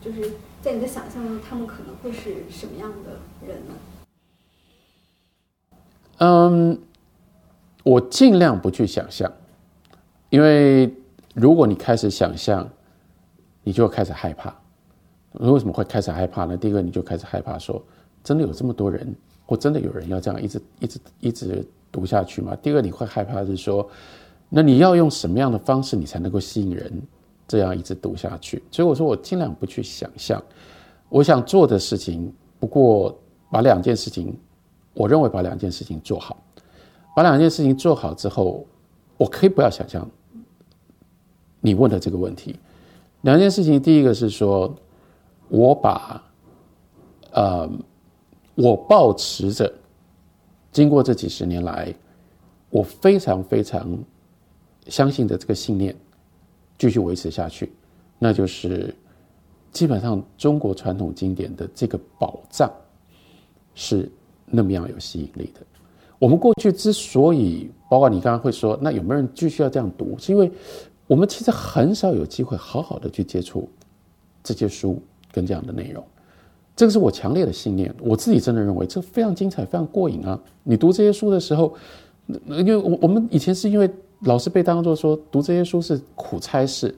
[0.00, 0.32] 就是？
[0.62, 3.74] 在你的想象中，他们可能会是什么样的人呢？
[6.16, 6.78] 嗯，
[7.84, 9.30] 我尽量不去想象，
[10.30, 10.92] 因为
[11.34, 12.68] 如果你开始想象，
[13.62, 14.52] 你就开始害怕。
[15.34, 16.56] 为什么会开始害怕呢？
[16.56, 17.80] 第一个，你就开始害怕说，
[18.24, 19.14] 真的有这么多人，
[19.46, 22.56] 或真的有人要这样一直一直一直读下去吗？
[22.62, 23.88] 第二个，你会害怕是说，
[24.48, 27.02] 那你要用什么样的方式，你才能够吸引人？
[27.46, 30.42] 这样一直读下去，所以我说我尽量不去想象，
[31.10, 33.14] 我想做的事情，不过
[33.50, 34.34] 把两件事情，
[34.94, 36.42] 我认为把两件事情做好。
[37.14, 38.66] 把两件事情做好之后，
[39.16, 40.08] 我可以不要想象
[41.60, 42.58] 你问的这个问题。
[43.22, 44.74] 两件事情，第一个是说，
[45.48, 46.22] 我把，
[47.30, 47.70] 呃，
[48.54, 49.72] 我保持着，
[50.72, 51.94] 经过这几十年来，
[52.68, 53.96] 我非常非常
[54.88, 55.96] 相信的这个信念，
[56.76, 57.72] 继续维持下去，
[58.18, 58.94] 那就是
[59.70, 62.70] 基本上中国传统经典的这个宝藏
[63.74, 64.10] 是
[64.44, 65.60] 那么样有吸引力的。
[66.18, 70.16] 我们过去之所以，包括你刚刚会说，那有没有人继续要这样读？
[70.18, 70.50] 是因为
[71.06, 73.68] 我们其实很少有机会好好的去接触
[74.42, 76.02] 这些书跟这样的内容。
[76.76, 80.40] 这个是我强烈的信念，我自己真的认为这非常精彩，非常过瘾啊！
[80.62, 81.72] 你读这些书的时候，
[82.48, 83.88] 因为我我们以前是因为
[84.20, 86.92] 老是被当做说读这些书是苦差事，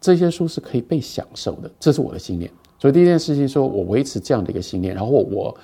[0.00, 2.50] 这些书是可以被享受的，这是我的信念。
[2.78, 5.56] 所以第一件事情，说我维持这样的一个信念，然后我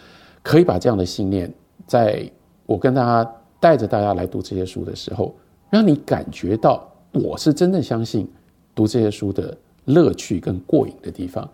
[0.43, 1.53] 可以把这样的信念，
[1.89, 2.31] 在
[2.71, 3.29] 我跟大家
[3.59, 5.35] 带着大家来读这些书的时候，
[5.71, 8.31] 让你感觉到我是真正相信
[8.77, 9.57] 读这些书的
[9.87, 11.49] 乐趣跟过瘾的地方。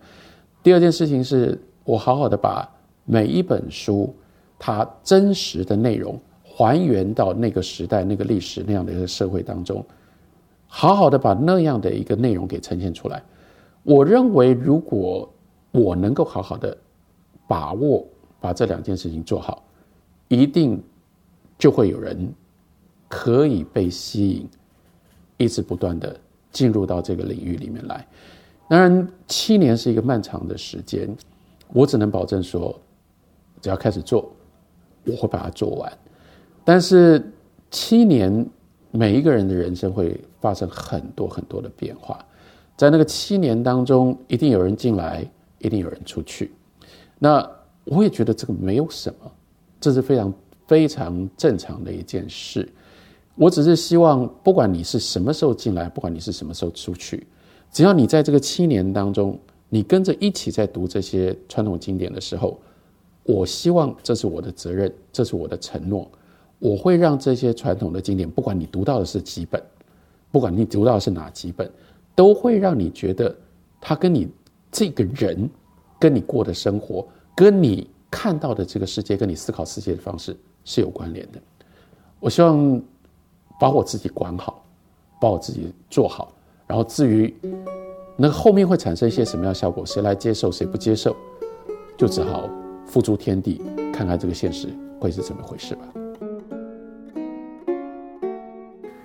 [0.61, 2.69] 第二件事情是我好好的把
[3.03, 4.13] 每一本书
[4.59, 9.83] 它真实的内容还原到那个时代、那个历史那样的一个社会当中，
[10.67, 13.23] 好好的把那样的一个内容给呈现出来。
[13.81, 15.27] 我认为，如果
[15.71, 16.77] 我能够好好的
[17.47, 18.05] 把握
[18.39, 19.63] 把这两件事情做好，
[20.27, 20.79] 一定。
[21.57, 22.31] 就会有人
[23.07, 24.47] 可以被吸引，
[25.37, 26.15] 一直不断的
[26.51, 28.07] 进入到这个领域里面来。
[28.69, 31.09] 当然，七年是一个漫长的时间，
[31.73, 32.79] 我只能保证说，
[33.61, 34.29] 只要开始做，
[35.05, 35.91] 我会把它做完。
[36.63, 37.31] 但是
[37.71, 38.45] 七年，
[38.91, 42.23] 每一个人的人生会发生很多很多的变化，
[42.75, 45.25] 在那个七年当中，一定有人进来，
[45.59, 46.51] 一定有人出去。
[47.17, 47.49] 那
[47.85, 49.31] 我也觉得这个没有什么，
[49.79, 50.31] 这是非常。
[50.67, 52.67] 非常正常的一件事，
[53.35, 57.25] 我只是希望，不管你是什么时候进来，不管你是什么时候出去，
[57.71, 62.59] 只要你在这个七年当中，你跟着一起在读这些传统经典的时候，
[63.23, 66.09] 我希望这是我的责任，这是我的承诺，
[66.59, 69.61] 我会让这些传统的经典，不管你读到的是几本，
[70.31, 71.69] 不管你读到的是哪几本，
[72.15, 73.35] 都会让你觉得
[73.79, 74.27] 他跟你
[74.71, 75.49] 这个人，
[75.99, 80.35] 跟你过的生活，跟你看到的这个世界，跟你思考世界的方式。
[80.67, 81.39] 是有关联的。
[82.19, 82.81] 我希望
[83.57, 84.63] 把我自己管好，
[85.21, 86.33] 把我自己做好，
[86.67, 87.33] 然后至于
[88.17, 91.15] 那后面会产生一些什么样效果，谁来接受，谁不接受，
[91.95, 92.49] 就只好
[92.85, 93.61] 付诸天地，
[93.93, 94.67] 看看这个现实
[94.99, 95.83] 会是怎么回事吧。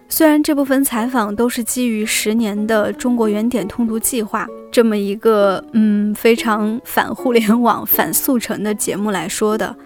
[0.08, 9.76] 虽然这部分采访都是基于十年的中国原点通读计划这么一个嗯非常反互联网、反速成的节目来说的，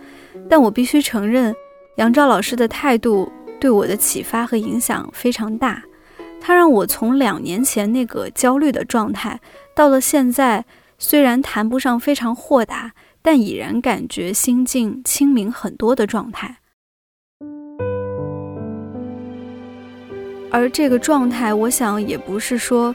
[0.48, 1.54] 但我必须承认。
[1.96, 5.82] 杨照老师的态度对我的启发和影响非常大，
[6.38, 9.40] 他让我从两年前那个焦虑的状态，
[9.74, 10.62] 到了现在
[10.98, 16.58] 虽然谈不上非常豁达，但已然感觉心境清明很多的状态。
[20.50, 22.94] 而这个状态，我想也不是说，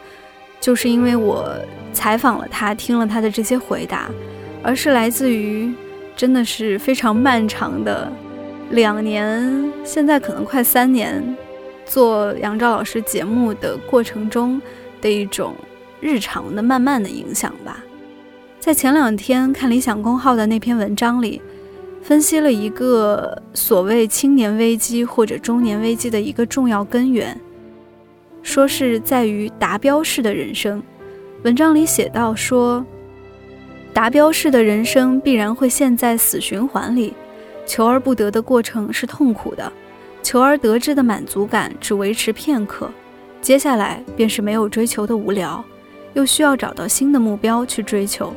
[0.60, 1.52] 就是因为我
[1.92, 4.12] 采访了他，听了他的这些回答，
[4.62, 5.74] 而是来自于
[6.16, 8.12] 真的是非常漫长的。
[8.72, 11.36] 两年，现在可能快三年，
[11.86, 14.62] 做杨照老师节目的过程中
[15.02, 15.54] 的一种
[16.00, 17.84] 日常的慢慢的影响吧。
[18.60, 21.42] 在前两天看理想公号的那篇文章里，
[22.02, 27.38] 分析了一个所谓青年危机或者中年危机的一个重要根源，
[28.42, 30.82] 说是在于达标式的人生。
[31.44, 32.86] 文章里写到说，
[33.92, 37.14] 达标式的人生必然会陷在死循环里。
[37.66, 39.72] 求而不得的过程是痛苦的，
[40.22, 42.92] 求而得之的满足感只维持片刻，
[43.42, 45.64] 接下来便是没有追求的无聊，
[46.14, 48.34] 又需要找到新的目标去追求。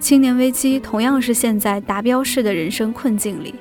[0.00, 3.54] 青年危机同样是陷在达标式的人生困境里，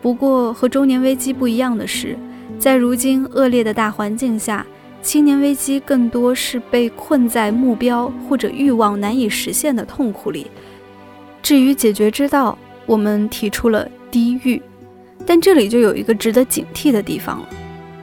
[0.00, 2.16] 不过和中年危机不一样的是，
[2.58, 4.66] 在如今恶劣的大环境下，
[5.02, 10.48] 青年危机更多是被困在目标或者欲望难以实现的痛苦里。
[11.42, 12.56] 至于解决之道，
[12.86, 13.88] 我们提出了。
[14.12, 14.62] 低欲，
[15.26, 17.48] 但这里就有一个值得警惕的地方了。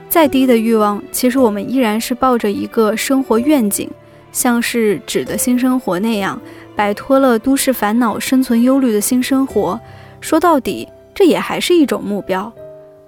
[0.08, 3.88] 再低的欲望，其实我们依然是抱着一个生活愿景，
[4.32, 6.38] 像是《纸的新生活》那样，
[6.74, 9.78] 摆脱了都市烦恼、生存忧虑的新生活。
[10.20, 12.52] 说到底，这也还是一种目标。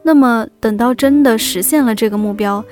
[0.04, 2.64] 那么，等到真的实现了这个目标，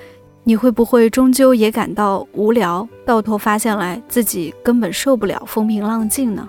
[0.44, 2.88] 你会不会终究也感到无聊？
[3.04, 6.48] 到头发现来，自己根本受不了风平浪静呢？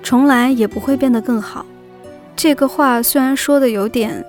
[0.00, 1.66] 重来也不会变得更好。
[2.36, 4.24] 这个话虽然说的有点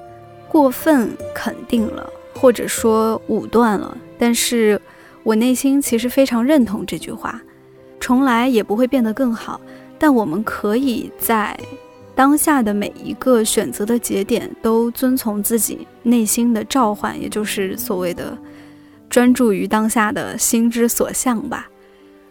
[0.47, 4.79] 过分肯定了，或者说武断了，但是
[5.23, 7.41] 我内心其实非常认同这句话：
[7.99, 9.59] 重来也不会变得更好，
[9.97, 11.59] 但我们可以在
[12.13, 18.37] 当下的每一个选择的节点都遵从自己内心的召唤，也就是所谓的
[19.09, 21.67] 专注于当下的心之所向吧。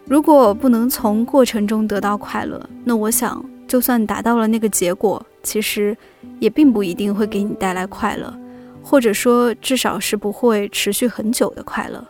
[0.06, 5.96] 如果不能从过程中得到快乐，那我想，就算达到了那个结果，其实
[6.40, 8.36] 也并不一定会给你带来快乐，
[8.82, 12.04] 或者说，至少是不会持续很久的快乐。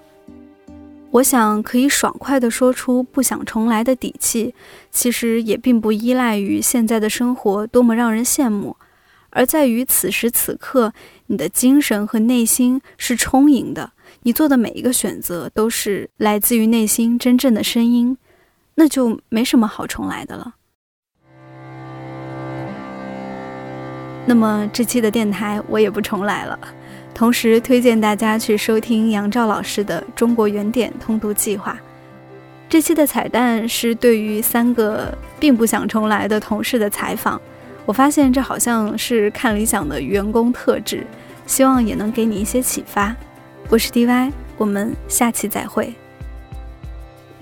[1.10, 4.54] 我想可以爽快地说出不想重来的底气，
[4.90, 8.76] 其实也并不依赖于现在的生活多么让人羡慕，
[9.30, 10.92] 而在于此时此刻
[11.26, 13.92] 你的精神和内心是充盈的。
[14.24, 18.16] 你做的每一个选择都是来自于内心真正的声音，
[18.74, 20.54] 那就没什么好重来的了。
[24.26, 26.58] 那么这期的电台我也不重来了，
[27.12, 31.72] 同时推荐大家去收听杨照老师的《中国原点通读计划》。
[32.66, 37.38] 这期的彩蛋是对于三个并不想重来的同事的采访，
[37.84, 41.06] 我发现这好像是看理想的员工特质，
[41.46, 43.14] 希望也能给你一些启发。
[43.68, 45.94] 我是 DY，我们下期再会。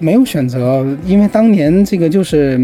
[0.03, 2.59] 没有选择，因为当年这个就是，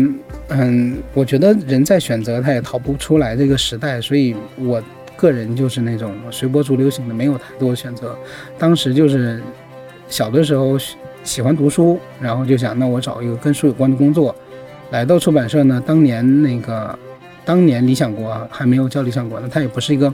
[0.49, 4.83] 嗯，我觉得人在选择，他也逃不出来这个时代，所以我
[5.17, 8.19] 个人就是那种随波逐流型的，没有太多选择。
[8.59, 9.41] 当时就是
[10.09, 10.77] 小的时候
[11.23, 14.35] 喜欢读书，然后就想，那我找一个跟书有关的工作。
[14.91, 16.99] 来到出版社呢，当年那个，
[17.45, 20.13] 当年理想国还没有叫理想国呢，它也不是一个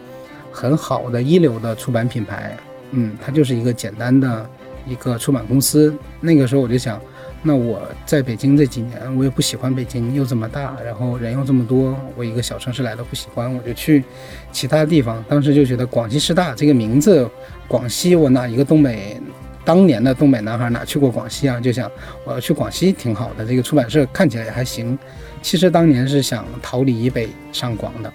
[0.53, 2.55] 很好的一流的出版品牌。
[2.91, 4.47] 嗯，它就是一个简单的
[4.87, 5.95] 一个出版公司。
[6.20, 7.01] 那个时候我就想，
[7.47, 14.03] 那我在北京这几年，我也不喜欢北京，又这么大，然后人又这么多，我一个小城市来的不喜欢，我就去
[14.51, 15.22] 其他地方。
[15.28, 17.28] 当时就觉得广西师大这个名字，
[17.68, 19.20] 广西我哪一个东北
[19.62, 21.61] 当年的东北男孩哪去过广西啊？
[21.61, 21.90] 就想
[22.24, 24.99] 我要去广西挺好的，这个出版社看起来也还行。
[25.42, 28.12] 其实当年是想逃离北上广的，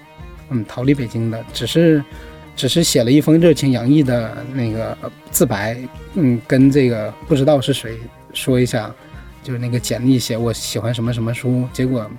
[0.49, 2.03] 嗯，逃离北京的，只是。
[2.55, 4.97] 只是写了一封热情洋溢的那个
[5.32, 5.77] 自白，
[6.15, 7.97] 嗯，跟这个不知道是谁
[8.34, 8.93] 说一下，
[9.43, 12.09] 就是那个简历写我喜欢什么什么书，结果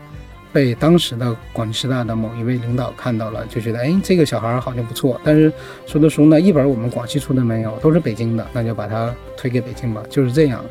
[0.52, 5.52] 被当时的广西师大的某一位领导看到了，就觉得哎，这个小孩好像不错，但是
[5.86, 10.64] 说的书呢一本我们广西出的没有，都是北京的，那就把它推给北京吧， 就是这样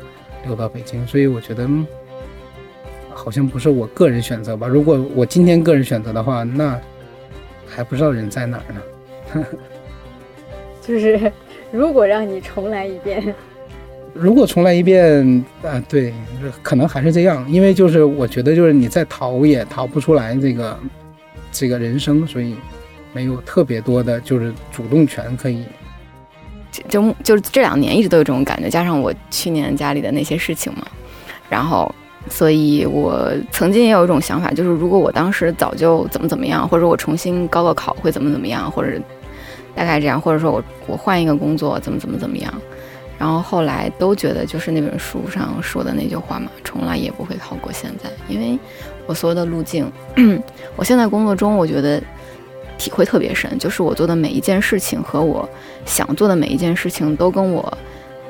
[0.44, 1.06] 留到北京。
[1.06, 1.68] 所以我觉得
[3.14, 6.78] 好像不是我个人选择吧，如果我今天个人选择的话，那
[7.66, 9.46] 还不知道人在哪儿呢。
[10.82, 11.30] 就是，
[11.70, 13.34] 如果让你重来一遍，
[14.14, 16.12] 如果重来一遍，啊，对，
[16.62, 20.78] 可能还是这样，因为就是我觉得就是你再逃也逃不出来这个
[21.52, 22.56] 这个人生，所以
[23.12, 25.64] 没有特别多的就是主动权可以。
[26.88, 30.86] 就就是这两年一直都有这种感觉，加上我去年家里的那些事情嘛，
[31.48, 31.92] 然后。
[32.28, 38.92] 所以我曾经也有一种想法，就是如果我当时早就怎么怎么样，或者我重新高个考会怎么怎么样，或者
[39.74, 42.52] 大概这样，或者说我我换一个工作怎么怎么怎么样，
[43.20, 48.58] 然后后来都觉得就是那本书上说的那句话嘛，从来也不会好过现在，因为
[49.06, 49.92] 我所有的路径，
[50.74, 52.02] 我现在工作中我觉得
[52.78, 55.46] 体会特别深，就是我做的每一件事情和我
[55.84, 57.76] 想做的每一件事情都跟我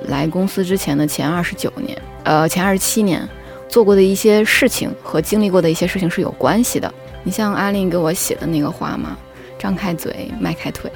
[0.08, 3.26] 来公司之前的前二十九年，呃，前二十七年。
[3.68, 6.92] 做过的一些事情和经历过的一些事情是有关系的。
[7.22, 9.16] 你像阿令给我写的那个话嘛，
[9.60, 10.90] 张开嘴，迈开腿，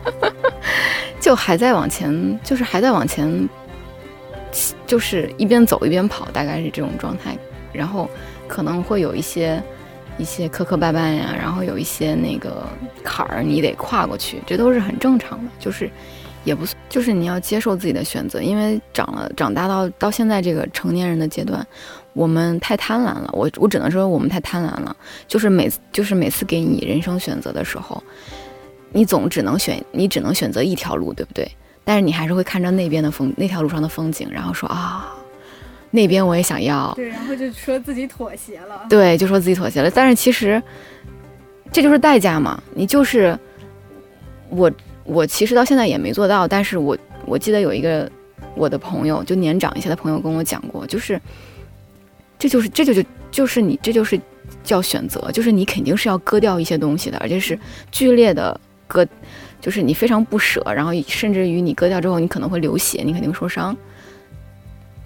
[1.20, 3.48] 就还在往前，就是还在往前，
[4.86, 7.36] 就是一边走一边跑，大概是这种状态。
[7.72, 8.08] 然后
[8.48, 9.62] 可能会有一些
[10.18, 12.66] 一些磕磕绊绊呀，然后有一些那个
[13.04, 15.50] 坎儿你得跨过去，这都是很正常的。
[15.58, 15.90] 就是。
[16.42, 21.64] 也不算，就是你要接受自己的选择，因为长了长大到到现在这个成年人的阶段，
[22.14, 23.28] 我们太贪婪了。
[23.34, 24.96] 我我只能说我们太贪婪了。
[25.28, 28.02] 就是每就是每次给你人生选择的时候，
[28.92, 31.50] 你总只能选你只能选择一条路，对不对？
[31.84, 35.12] 但是你还是会看着那边的风那条路上的风景，然后说啊，
[35.90, 36.92] 那边我也想要。
[36.94, 38.86] 对，然后就说自己妥协了。
[38.88, 39.90] 对，就说自己妥协了。
[39.90, 40.62] 但是其实
[41.72, 42.62] 这就是代价嘛。
[42.74, 43.38] 你就是
[44.48, 44.70] 我。
[45.02, 48.08] 我其实到现在也没做到，但是我我记得有一个
[48.54, 51.20] 我的朋友，就年长一些的朋友跟我讲过，就是
[52.38, 54.20] 这就是这就就就是你这就是
[54.62, 57.58] 叫选择，就是你肯定是要割掉一些东西的，而且是
[57.90, 58.60] 剧烈的
[58.90, 59.06] 割，
[59.60, 63.76] 就是你非常不舍，然后甚至于你割掉之后，你可能会流血，你肯定受伤，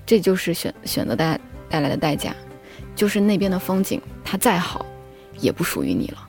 [0.06, 2.34] 这就是选选择带带来的代价，
[2.96, 4.86] 就是那边的风景它再好，
[5.38, 6.28] 也不属于你了，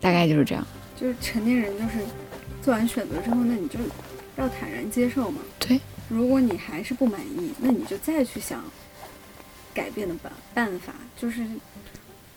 [0.00, 0.66] 大概就是这样。
[1.00, 2.04] 就是成年人就是
[2.62, 3.78] 做完选择之后，那你就
[4.36, 5.40] 要坦然接受嘛。
[5.58, 8.62] 对，如果你还是不满意，那你就再去想
[9.74, 11.44] 改变的办办法，就是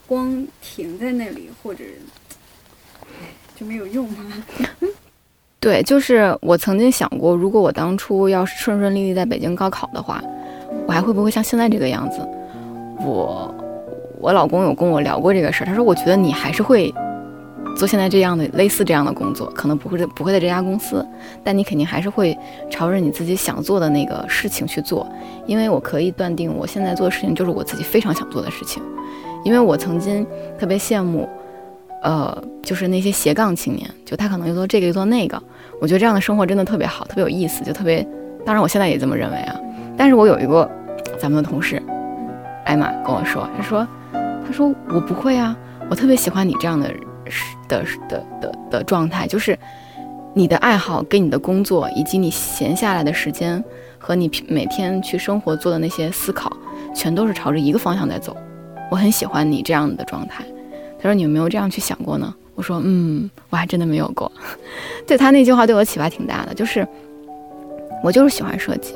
[0.08, 1.84] 光停在那里或者
[3.56, 4.26] 就没有用嘛。
[5.60, 10.22] 对，就是我曾经想过，如果我当初要是顺顺利利在北京高考的话，
[10.86, 12.20] 我还会不会像现在这个样子？
[13.00, 13.54] 我
[14.20, 16.94] 我老公有跟我聊过这个事儿，他说我觉得你还是会
[17.76, 21.04] 做现在这样的类似这样的工作，可能不会不会在这家公司，
[21.44, 22.38] 但你肯定还是会
[22.70, 25.08] 朝着你自己想做的那个事情去做，
[25.48, 28.84] 因为我可以断定我现在做的事情就是我自己非常想做的事情，
[29.44, 30.24] 因为我曾经
[30.60, 31.28] 特别羡慕。
[32.06, 35.42] 呃，就是那些斜杠青年，就他可能又做这个又做那个，
[35.82, 38.08] 我觉得这样的生活真的特别好，特别有意思，就特别。
[38.46, 39.56] 当然，我现在也这么认为啊。
[39.98, 40.70] 但是我有一个
[41.18, 41.82] 咱们的同事，
[42.64, 45.58] 艾玛跟我说，他说，他说我不会啊，
[45.90, 46.94] 我特别喜欢你这样的
[47.68, 49.58] 的的的的状态，就是
[50.36, 53.64] 你的爱好跟你的工作，以及你闲下来的时间
[53.98, 56.56] 和你每天去生活做的那些思考，
[56.94, 58.38] 全都是朝着一个方向在走。
[58.92, 60.46] 我很喜欢你这样的状态。
[61.06, 64.32] 他说：“你有没有这样去想过呢？”我说：“嗯，我还真的没有过。”
[65.06, 66.88] 对他那句话对我启发挺大的，就是
[68.04, 68.96] 我就是喜欢设计。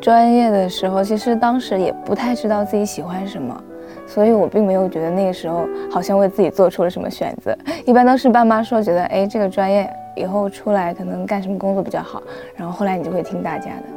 [0.00, 3.60] 专业的时候，其实当时也不太知道自己喜欢什么，
[4.06, 7.52] 所以我并没有觉得那个时候好像为自己做出了什么选择。
[7.84, 12.22] 一般都是爸妈说，觉得哎，这个专业以后出来可能干什么工作比较好，
[12.54, 13.95] 然后后来你就会听大家的。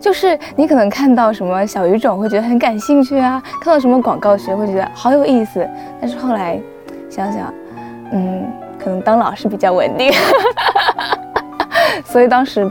[0.00, 5.68] 就是你可能看到什么小语种会觉得很感兴趣啊，看到什么广告学会觉得好有意思，
[6.00, 6.60] 但是后来
[7.10, 7.52] 想想，
[8.12, 8.46] 嗯，
[8.78, 10.12] 可能当老师比较稳定，
[12.04, 12.70] 所以当时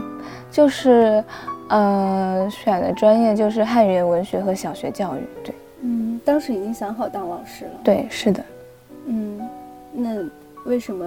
[0.50, 1.22] 就是
[1.68, 5.20] 呃选的专业就是汉语言文学和小学教育。
[5.44, 7.70] 对，嗯，当时已经想好当老师了。
[7.84, 8.42] 对，是的。
[9.06, 9.40] 嗯，
[9.92, 10.10] 那
[10.64, 11.04] 为什么？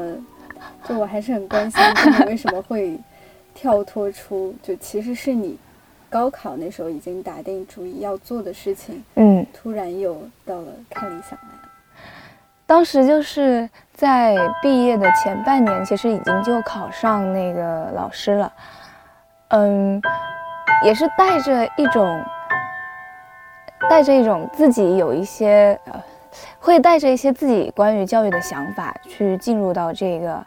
[0.87, 1.81] 就我还是很关心，
[2.19, 2.99] 你为什么会
[3.55, 4.53] 跳脱出？
[4.61, 5.57] 就其实是你。
[6.11, 11.49] 高考那时候已经打定主意要做的事情，嗯，突然又到了看理想来。
[12.67, 18.53] 当时就是在毕业的前半年，其实已经就考上那个老师了，
[19.47, 20.01] 嗯，
[20.83, 22.21] 也是带着一种，
[23.89, 26.03] 带着一种自己有一些呃。
[26.59, 30.45] 会带着一些自己关于教育的想法去进入到这个，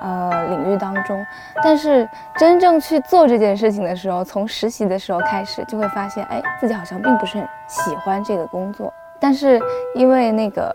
[0.00, 1.24] 呃领域当中，
[1.62, 8.92] 但是真正去做这件事情的时候，从实习的时候开始，就会发现，哎，自己好像并不是很喜欢这个工作。
[9.20, 9.60] 但是
[9.94, 10.74] 因为那个，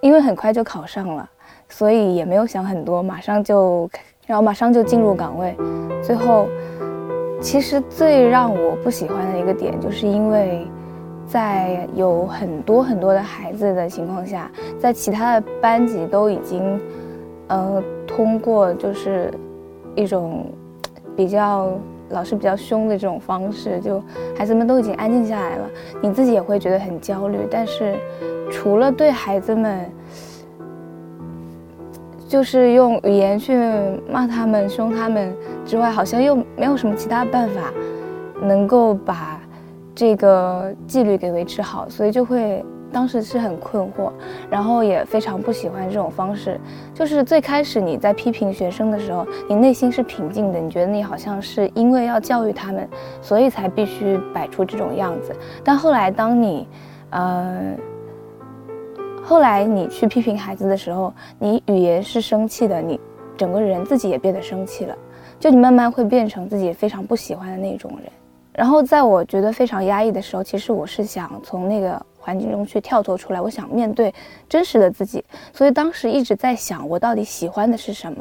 [0.00, 1.28] 因为很快就考上了，
[1.68, 3.88] 所以也没有想很多，马上就，
[4.26, 5.56] 然后马上就进入岗位。
[6.02, 6.48] 最后，
[7.40, 10.66] 其实最让我不喜欢的一个点，就是因为。
[11.28, 16.80] 在有很多很多的孩子的情况下，在其他的班级都已经，
[17.48, 19.30] 呃，通过就是
[19.94, 20.46] 一种
[21.14, 21.70] 比较
[22.08, 24.02] 老师比较凶的这种方式，就
[24.34, 25.68] 孩子们都已经安静下来了，
[26.00, 27.40] 你自己也会觉得很焦虑。
[27.50, 27.94] 但是，
[28.50, 29.84] 除了对孩子们，
[32.26, 33.54] 就是用语言去
[34.10, 37.70] 骂他们、凶他们之外，好像又没有什么其他办法
[38.40, 39.37] 能够把。
[39.98, 44.12] 这个纪律给维持好，所以就会当时是很困惑，
[44.48, 46.56] 然后也非常不喜欢这种方式。
[46.94, 52.88] 就是最开始你在批评学生的时候，你内心是平静的，你觉得你好像是因为要教育他们，
[53.20, 55.34] 所以才必须摆出这种样子。
[55.64, 56.68] 但后来当你，
[57.10, 57.74] 呃，
[59.20, 63.00] 后来你去批评孩子的时候，你语言是生气的，你
[63.36, 64.96] 整个人自己也变得生气了，
[65.40, 68.12] 就你慢慢会变成自己非常不喜欢的那种人。
[68.58, 74.12] 然后在我觉得非常压抑的时候，其实我是想从那个环境中去跳脱出来，我想面对
[74.48, 75.24] 真实的自己。
[75.52, 78.18] 所以当时一直在想，我到底喜欢的是什么。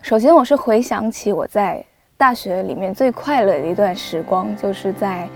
[0.00, 1.84] 首先，我是回想起我在
[2.16, 5.28] 大学里面最快乐的一段时光，就是在，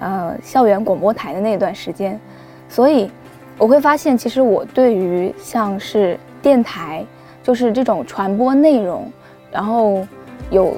[0.00, 2.20] 呃，校园广播台的那段时间。
[2.68, 3.10] 所以，
[3.56, 7.02] 我会发现，其实我对于像是电台，
[7.42, 9.10] 就是这种传播内容，
[9.50, 10.06] 然后
[10.50, 10.76] 有。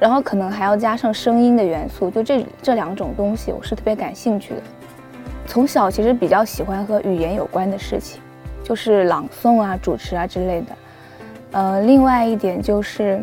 [0.00, 4.62] 然后可能还要加上声音的元素，就这这两种东西，我是特别感兴趣的。
[5.46, 8.20] 从小其实比较喜欢和语言有关的事情，
[8.64, 10.66] 就是朗诵啊、主持啊之类的。
[11.52, 13.20] 呃，另外一点就是，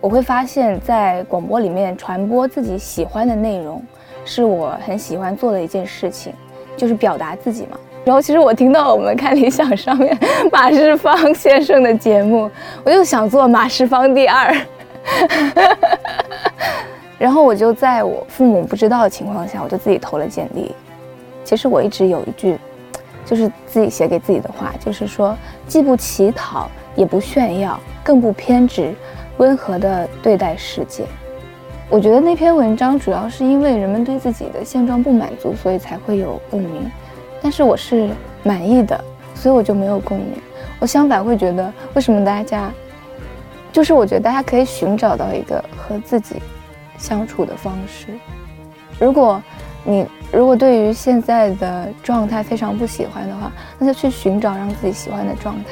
[0.00, 3.82] 我会发现，在广播里面传播自己喜欢的内容，
[4.24, 6.32] 是我很喜欢做的一件事情，
[6.76, 7.76] 就是表达自己嘛。
[8.04, 10.16] 然后其实我听到我们看理想上面
[10.50, 12.50] 马世芳先生的节目，
[12.84, 14.54] 我就想做马世芳第二。
[17.18, 20.74] 然后我就在我父母不知道的情况下，我就自己投了简历。
[21.44, 22.58] 其实我一直有一句，
[23.24, 25.36] 就是自己写给自己的话，就是说
[25.66, 28.92] 既不乞讨，也不炫耀，更不偏执，
[29.36, 31.04] 温和的对待世界。
[31.88, 36.90] 我觉得那篇文章主要是因为人们对自己的现状不满足，所以才会有共鸣。
[37.42, 38.08] 但是我是
[38.42, 38.98] 满意的，
[39.34, 40.28] 所以我就没有共鸣。
[40.80, 42.72] 我相反会觉得，为什么大家，
[43.72, 46.36] 就是我觉得大家可以寻找到一个和自己
[46.98, 48.08] 相处的方式。
[49.00, 49.42] 如果
[49.82, 55.70] 你如果对于现在的状态非常不喜欢的话，那就去寻找让自己喜欢的状态。